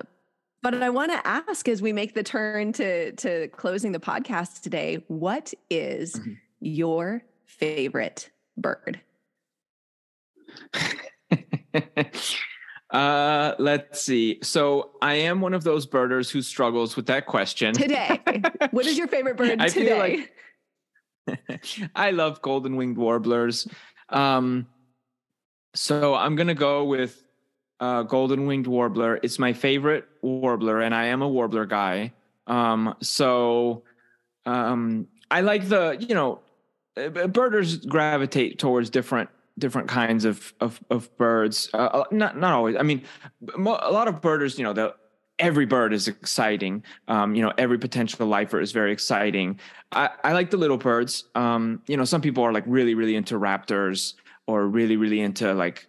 [0.62, 4.62] but I want to ask as we make the turn to to closing the podcast
[4.62, 6.37] today, what is Mhm.
[6.61, 9.01] your favorite bird?
[12.91, 14.39] uh, let's see.
[14.43, 17.75] So I am one of those birders who struggles with that question.
[17.75, 18.21] today.
[18.71, 19.99] what is your favorite bird I today?
[19.99, 20.31] like-
[21.95, 23.67] I love golden winged warblers.
[24.11, 24.67] Um,
[25.75, 27.23] so I'm gonna go with
[27.81, 29.19] uh, golden winged warbler.
[29.23, 32.13] It's my favorite warbler, and I am a warbler guy.
[32.47, 33.85] Um, so
[34.47, 36.41] um, I like the you know,
[36.97, 41.71] uh, birders gravitate towards different different kinds of of, of birds.
[41.73, 42.77] Uh, not not always.
[42.77, 43.03] I mean,
[43.55, 44.93] a lot of birders, you know,
[45.39, 46.85] every bird is exciting.
[47.09, 49.59] Um, you know, every potential lifer is very exciting.
[49.93, 51.25] I, I like the little birds.
[51.35, 54.15] Um, you know, some people are like really, really into raptors
[54.47, 55.87] or really, really into like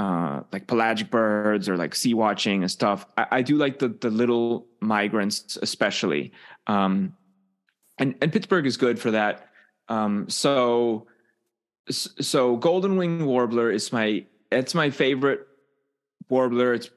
[0.00, 3.06] uh like pelagic birds or like sea watching and stuff.
[3.16, 6.32] I, I do like the the little migrants especially.
[6.66, 7.14] Um
[7.98, 9.50] and, and Pittsburgh is good for that.
[9.88, 11.06] Um so
[11.90, 15.46] so golden wing warbler is my it's my favorite
[16.28, 16.74] warbler.
[16.74, 16.90] It's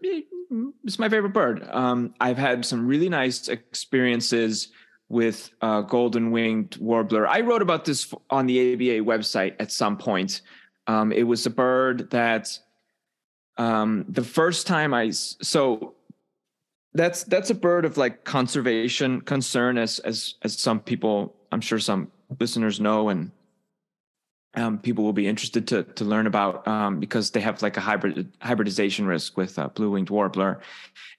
[0.84, 1.68] it's my favorite bird.
[1.70, 4.70] Um, I've had some really nice experiences
[5.10, 7.28] with uh, golden winged warbler.
[7.28, 10.42] I wrote about this on the ABA website at some point.
[10.88, 12.58] Um, it was a bird that
[13.58, 15.96] um, the first time I so
[16.94, 21.80] that's that's a bird of like conservation concern as as as some people I'm sure
[21.80, 23.32] some listeners know and
[24.56, 27.82] um, people will be interested to to learn about um, because they have like a
[27.82, 30.60] hybrid hybridization risk with uh, blue winged warbler,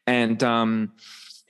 [0.06, 0.92] and um,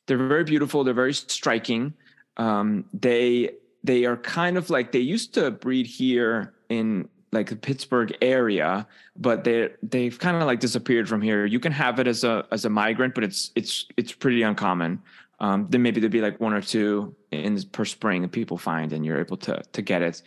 [0.06, 0.84] they're very beautiful.
[0.84, 1.94] They're very striking.
[2.36, 3.50] Um, they
[3.82, 8.86] they are kind of like they used to breed here in like the Pittsburgh area,
[9.16, 11.46] but they they've kind of like disappeared from here.
[11.46, 15.02] You can have it as a as a migrant, but it's it's it's pretty uncommon.
[15.40, 18.92] Um, then maybe there'd be like one or two in per spring that people find,
[18.92, 20.22] and you're able to to get it.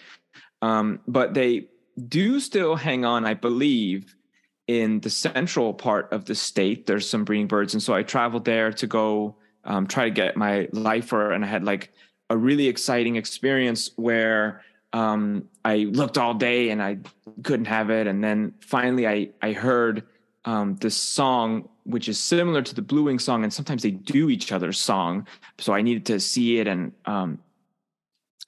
[0.66, 1.68] Um, but they
[2.08, 4.16] do still hang on, I believe,
[4.68, 6.88] in the central part of the state.
[6.88, 10.38] There's some breeding birds, and so I traveled there to go um, try to get
[10.38, 11.92] my lifer, and I had like
[12.30, 14.64] a really exciting experience where
[14.94, 16.98] um, I looked all day and I
[17.44, 20.04] couldn't have it, and then finally I I heard
[20.46, 24.32] um, this song which is similar to the Blue Wing song, and sometimes they do
[24.32, 25.28] each other's song.
[25.60, 26.92] So I needed to see it, and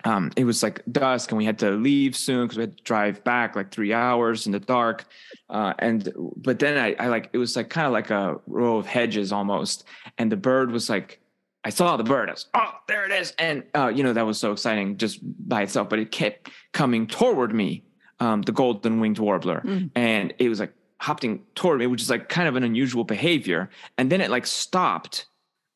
[0.04, 2.84] um, it was like dusk, and we had to leave soon because we had to
[2.84, 5.06] drive back like three hours in the dark.
[5.50, 8.78] Uh, and but then I, I like it was like kind of like a row
[8.78, 9.86] of hedges almost,
[10.18, 11.20] and the bird was like.
[11.64, 12.30] I saw the bird.
[12.30, 13.34] I was, oh, there it is.
[13.38, 17.08] And, uh, you know, that was so exciting just by itself, but it kept coming
[17.08, 17.84] toward me,
[18.22, 19.62] um, the golden winged warbler.
[19.66, 19.90] Mm.
[19.94, 20.72] And it was like
[21.02, 23.70] hopping toward me, which is like kind of an unusual behavior.
[23.98, 25.26] And then it like stopped,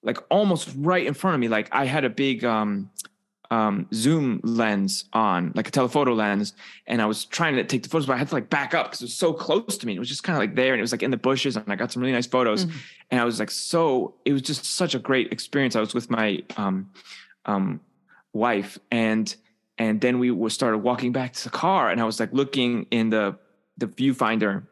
[0.01, 1.49] like almost right in front of me.
[1.49, 2.89] Like I had a big um,
[3.51, 6.53] um, zoom lens on, like a telephoto lens,
[6.87, 8.87] and I was trying to take the photos, but I had to like back up
[8.87, 9.93] because it was so close to me.
[9.93, 11.65] It was just kind of like there, and it was like in the bushes, and
[11.67, 12.65] I got some really nice photos.
[12.65, 12.71] Mhm.
[13.11, 15.75] And I was like, so it was just such a great experience.
[15.75, 16.89] I was with my um,
[17.45, 17.81] um,
[18.33, 19.35] wife, and
[19.77, 22.87] and then we were started walking back to the car, and I was like looking
[22.89, 23.37] in the
[23.77, 24.63] the viewfinder,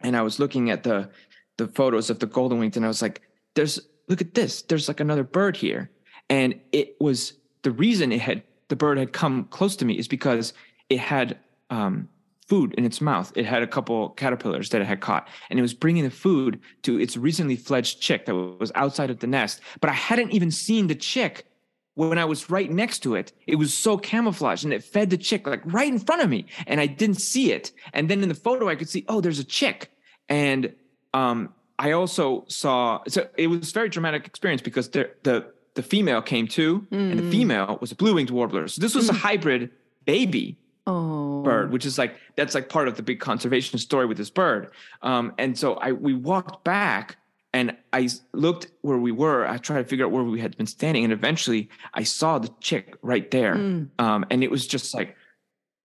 [0.00, 1.10] and I was looking at the
[1.56, 3.22] the photos of the golden winged, and I was like,
[3.56, 5.90] there's look at this, there's like another bird here,
[6.30, 7.32] and it was
[7.66, 10.52] the reason it had the bird had come close to me is because
[10.88, 11.36] it had
[11.68, 12.08] um,
[12.46, 13.32] food in its mouth.
[13.34, 16.60] It had a couple caterpillars that it had caught, and it was bringing the food
[16.82, 19.60] to its recently fledged chick that was outside of the nest.
[19.80, 21.46] But I hadn't even seen the chick
[21.94, 23.32] when I was right next to it.
[23.48, 26.46] It was so camouflaged, and it fed the chick like right in front of me,
[26.68, 27.72] and I didn't see it.
[27.94, 29.90] And then in the photo, I could see, oh, there's a chick,
[30.28, 30.72] and
[31.14, 33.00] um, I also saw.
[33.08, 37.10] So it was a very dramatic experience because the the the female came too, mm.
[37.10, 37.30] and the mm.
[37.30, 38.66] female was a blue winged warbler.
[38.66, 39.10] So this was mm.
[39.10, 39.70] a hybrid
[40.04, 41.42] baby oh.
[41.42, 44.72] bird, which is like that's like part of the big conservation story with this bird.
[45.02, 47.18] Um, and so I we walked back
[47.52, 49.46] and I looked where we were.
[49.46, 52.50] I tried to figure out where we had been standing, and eventually I saw the
[52.60, 53.54] chick right there.
[53.54, 53.90] Mm.
[53.98, 55.16] Um, and it was just like,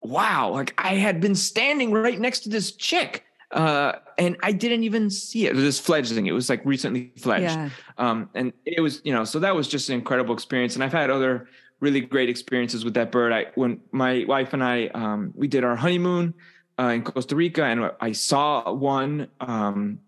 [0.02, 3.26] wow, like I had been standing right next to this chick.
[3.52, 5.58] Uh, and I didn't even see it.
[5.58, 6.28] It was fledgling.
[6.28, 7.44] It was like recently fledged.
[7.44, 7.70] Yeah.
[7.98, 10.76] Um, and it was, you know, so that was just an incredible experience.
[10.76, 11.48] And I've had other
[11.82, 13.34] really great experiences with that bird.
[13.34, 16.34] I when my wife and I um, we did our honeymoon
[16.80, 20.00] uh, in Costa Rica, and I saw one um,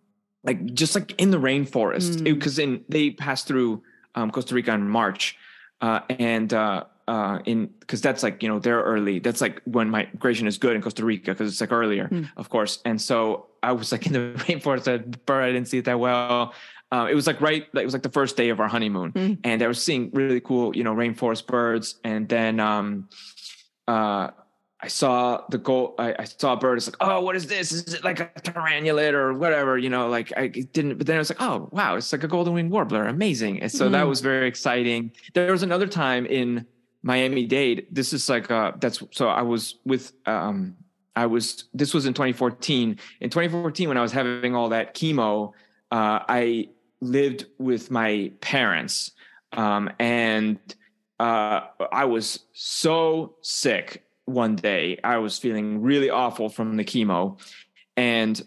[0.44, 2.64] like just like in the rainforest because mm.
[2.64, 3.84] in they passed through
[4.16, 5.38] um, Costa Rica in March,
[5.82, 9.20] uh, and uh, uh, in because that's like you know they're early.
[9.20, 12.30] That's like when migration is good in Costa Rica because it's like earlier, mm.
[12.38, 12.80] of course.
[12.86, 15.26] And so I was like in the rainforest.
[15.26, 16.54] Bird I didn't see it that well.
[16.92, 19.38] Uh, it was like right, it was like the first day of our honeymoon, mm.
[19.44, 21.96] and I was seeing really cool, you know, rainforest birds.
[22.04, 23.10] And then um,
[23.88, 24.30] uh,
[24.80, 25.96] I saw the gold.
[25.98, 26.78] I, I, saw a bird.
[26.78, 27.72] It's like, oh, what is this?
[27.72, 29.78] Is it like a tarantulate or whatever?
[29.78, 30.98] You know, like I didn't.
[30.98, 33.08] But then I was like, oh, wow, it's like a golden winged warbler.
[33.08, 33.62] Amazing.
[33.62, 33.94] And so mm.
[33.94, 35.12] that was very exciting.
[35.34, 36.68] There was another time in
[37.04, 37.86] Miami Dade.
[37.92, 40.76] This is like uh, that's so I was with um,
[41.16, 42.98] I was this was in 2014.
[43.20, 45.50] In 2014, when I was having all that chemo,
[45.92, 46.70] uh, I
[47.02, 49.12] lived with my parents,
[49.52, 50.58] um, and
[51.20, 55.00] uh, I was so sick one day.
[55.04, 57.38] I was feeling really awful from the chemo,
[57.98, 58.42] and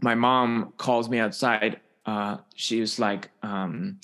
[0.00, 1.80] my mom calls me outside.
[2.04, 4.00] Uh, she was like, um,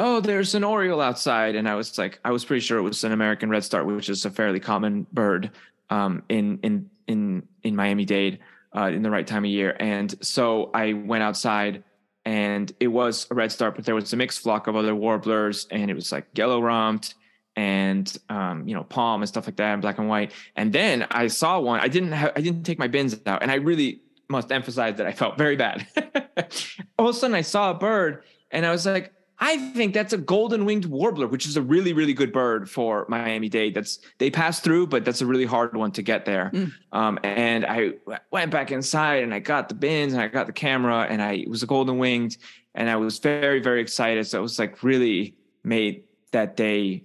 [0.00, 3.04] "Oh, there's an oriole outside," and I was like, I was pretty sure it was
[3.04, 5.50] an American redstart, which is a fairly common bird
[5.90, 8.38] um, in in in in Miami Dade
[8.74, 9.76] uh, in the right time of year.
[9.78, 11.84] And so I went outside
[12.24, 15.90] and it was a redstart, but there was a mixed flock of other warblers, and
[15.90, 17.14] it was like yellow rumped
[17.56, 20.32] and um, you know palm and stuff like that, and black and white.
[20.56, 21.80] And then I saw one.
[21.80, 25.06] I didn't have I didn't take my bins out, and I really must emphasize that
[25.06, 25.86] I felt very bad.
[26.98, 29.12] All of a sudden, I saw a bird, and I was like,
[29.42, 33.06] I think that's a golden winged warbler, which is a really, really good bird for
[33.08, 33.74] Miami Dade.
[33.74, 36.50] That's they pass through, but that's a really hard one to get there.
[36.52, 36.72] Mm.
[36.92, 37.92] Um, and I
[38.30, 41.46] went back inside and I got the bins and I got the camera and I
[41.48, 42.36] was a golden winged
[42.74, 44.26] and I was very, very excited.
[44.26, 45.34] So it was like really
[45.64, 47.04] made that day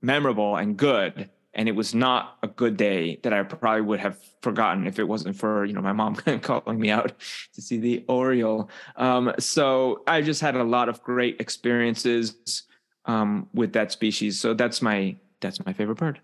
[0.00, 4.18] memorable and good and it was not a good day that I probably would have
[4.40, 7.12] forgotten if it wasn't for you know my mom calling me out
[7.54, 8.70] to see the Oriole.
[8.96, 12.64] Um, so I just had a lot of great experiences
[13.04, 14.40] um, with that species.
[14.40, 16.20] So that's my that's my favorite bird.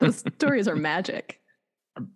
[0.00, 1.40] Those stories are magic.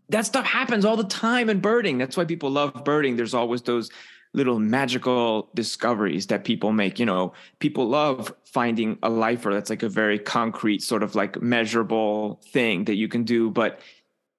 [0.08, 1.98] That stuff happens all the time in birding.
[1.98, 3.16] That's why people love birding.
[3.16, 3.90] There's always those
[4.32, 6.98] little magical discoveries that people make.
[6.98, 11.40] You know, people love finding a lifer that's like a very concrete, sort of like
[11.40, 13.50] measurable thing that you can do.
[13.50, 13.80] But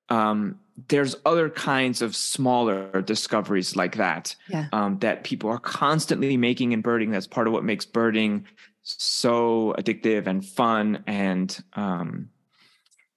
[0.09, 0.59] um,
[0.89, 4.67] there's other kinds of smaller discoveries like that yeah.
[4.71, 7.11] um, that people are constantly making in birding.
[7.11, 8.45] That's part of what makes birding
[8.83, 11.03] so addictive and fun.
[11.07, 12.29] And um,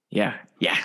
[0.09, 0.77] yeah, yeah,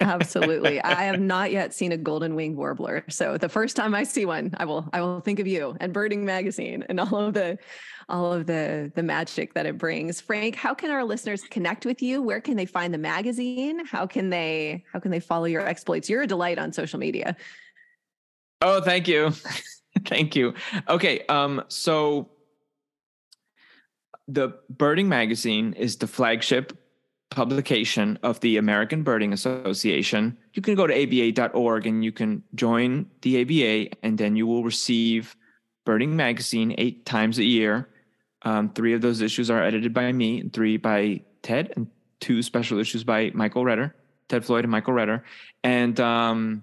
[0.00, 0.80] Absolutely.
[0.82, 3.04] I have not yet seen a golden winged warbler.
[3.08, 5.92] So the first time I see one, I will I will think of you and
[5.92, 7.58] Birding Magazine and all of the
[8.08, 10.20] all of the the magic that it brings.
[10.20, 12.22] Frank, how can our listeners connect with you?
[12.22, 13.84] Where can they find the magazine?
[13.84, 16.08] How can they how can they follow your exploits?
[16.08, 17.36] You're a delight on social media.
[18.62, 19.32] Oh, thank you.
[20.06, 20.54] thank you.
[20.88, 22.30] Okay, um so
[24.28, 26.76] the Birding Magazine is the flagship
[27.30, 33.06] publication of the American Birding Association, you can go to aba.org and you can join
[33.22, 35.36] the ABA, and then you will receive
[35.84, 37.88] Birding Magazine eight times a year.
[38.42, 41.88] Um, three of those issues are edited by me, and three by Ted, and
[42.20, 43.92] two special issues by Michael Retter,
[44.28, 45.22] Ted Floyd, and Michael Retter.
[45.64, 46.62] And um,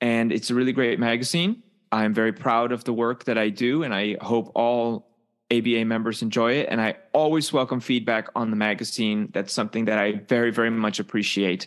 [0.00, 1.62] and it's a really great magazine.
[1.90, 5.13] I'm very proud of the work that I do, and I hope all
[5.52, 6.68] ABA members enjoy it.
[6.70, 9.30] And I always welcome feedback on the magazine.
[9.32, 11.66] That's something that I very, very much appreciate.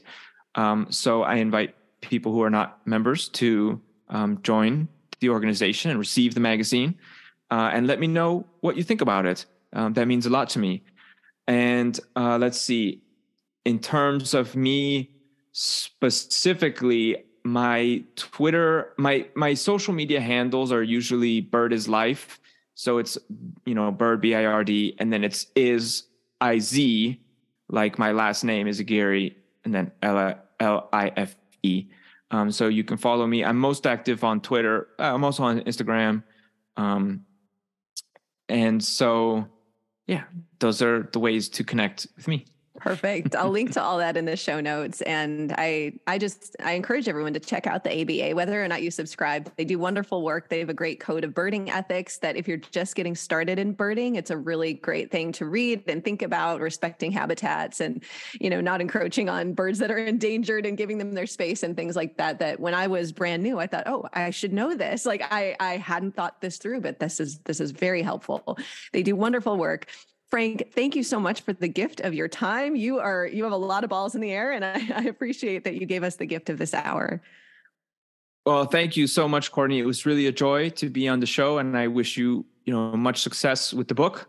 [0.55, 4.87] Um, so I invite people who are not members to um, join
[5.19, 6.95] the organization and receive the magazine
[7.51, 9.45] uh, and let me know what you think about it.
[9.73, 10.83] Um, that means a lot to me.
[11.47, 13.01] And uh, let's see,
[13.65, 15.11] in terms of me
[15.51, 22.39] specifically, my Twitter, my my social media handles are usually Bird is Life.
[22.77, 23.17] So it's
[23.65, 26.03] you know Bird B I R D, and then it's is
[26.39, 27.19] I Z,
[27.69, 29.33] like my last name Izaguirre,
[29.65, 31.87] and then L I F E.
[32.29, 33.43] Um, so you can follow me.
[33.43, 34.89] I'm most active on Twitter.
[34.99, 36.21] Uh, I'm also on Instagram.
[36.75, 37.25] Um,
[38.47, 39.47] and so,
[40.05, 40.25] yeah,
[40.59, 42.45] those are the ways to connect with me.
[42.77, 43.35] Perfect.
[43.35, 45.01] I'll link to all that in the show notes.
[45.01, 48.83] And I I just I encourage everyone to check out the ABA, whether or not
[48.83, 49.51] you subscribe.
[49.57, 50.49] They do wonderful work.
[50.49, 53.73] They have a great code of birding ethics that if you're just getting started in
[53.73, 58.03] birding, it's a really great thing to read and think about respecting habitats and,
[58.39, 61.75] you know, not encroaching on birds that are endangered and giving them their space and
[61.75, 62.37] things like that.
[62.39, 65.05] That when I was brand new, I thought, oh, I should know this.
[65.05, 68.57] Like I I hadn't thought this through, but this is this is very helpful.
[68.93, 69.87] They do wonderful work.
[70.29, 72.75] Frank, thank you so much for the gift of your time.
[72.75, 75.63] You are you have a lot of balls in the air, and I, I appreciate
[75.63, 77.21] that you gave us the gift of this hour.
[78.45, 79.79] Well, thank you so much, Courtney.
[79.79, 82.73] It was really a joy to be on the show, and I wish you you
[82.73, 84.27] know much success with the book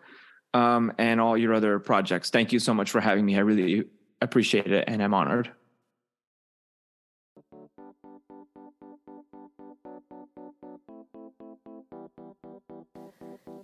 [0.54, 2.30] um, and all your other projects.
[2.30, 3.36] Thank you so much for having me.
[3.36, 3.84] I really
[4.20, 5.50] appreciate it, and I'm honored.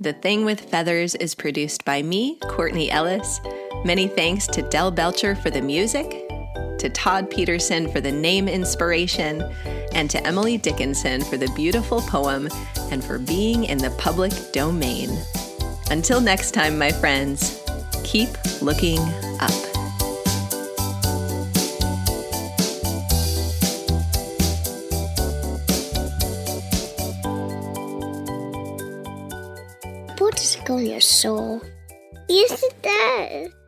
[0.05, 3.41] The Thing with Feathers is produced by me, Courtney Ellis.
[3.87, 6.29] Many thanks to Del Belcher for the music,
[6.79, 9.43] to Todd Peterson for the name inspiration,
[9.95, 12.51] and to Emily Dickinson for the beautiful poem
[12.91, 15.09] and for being in the public domain.
[15.91, 17.65] Until next time, my friends,
[18.05, 18.29] keep
[18.61, 18.99] looking
[19.41, 19.74] up.
[30.79, 31.61] Your soul?
[32.29, 33.64] Yes, it does.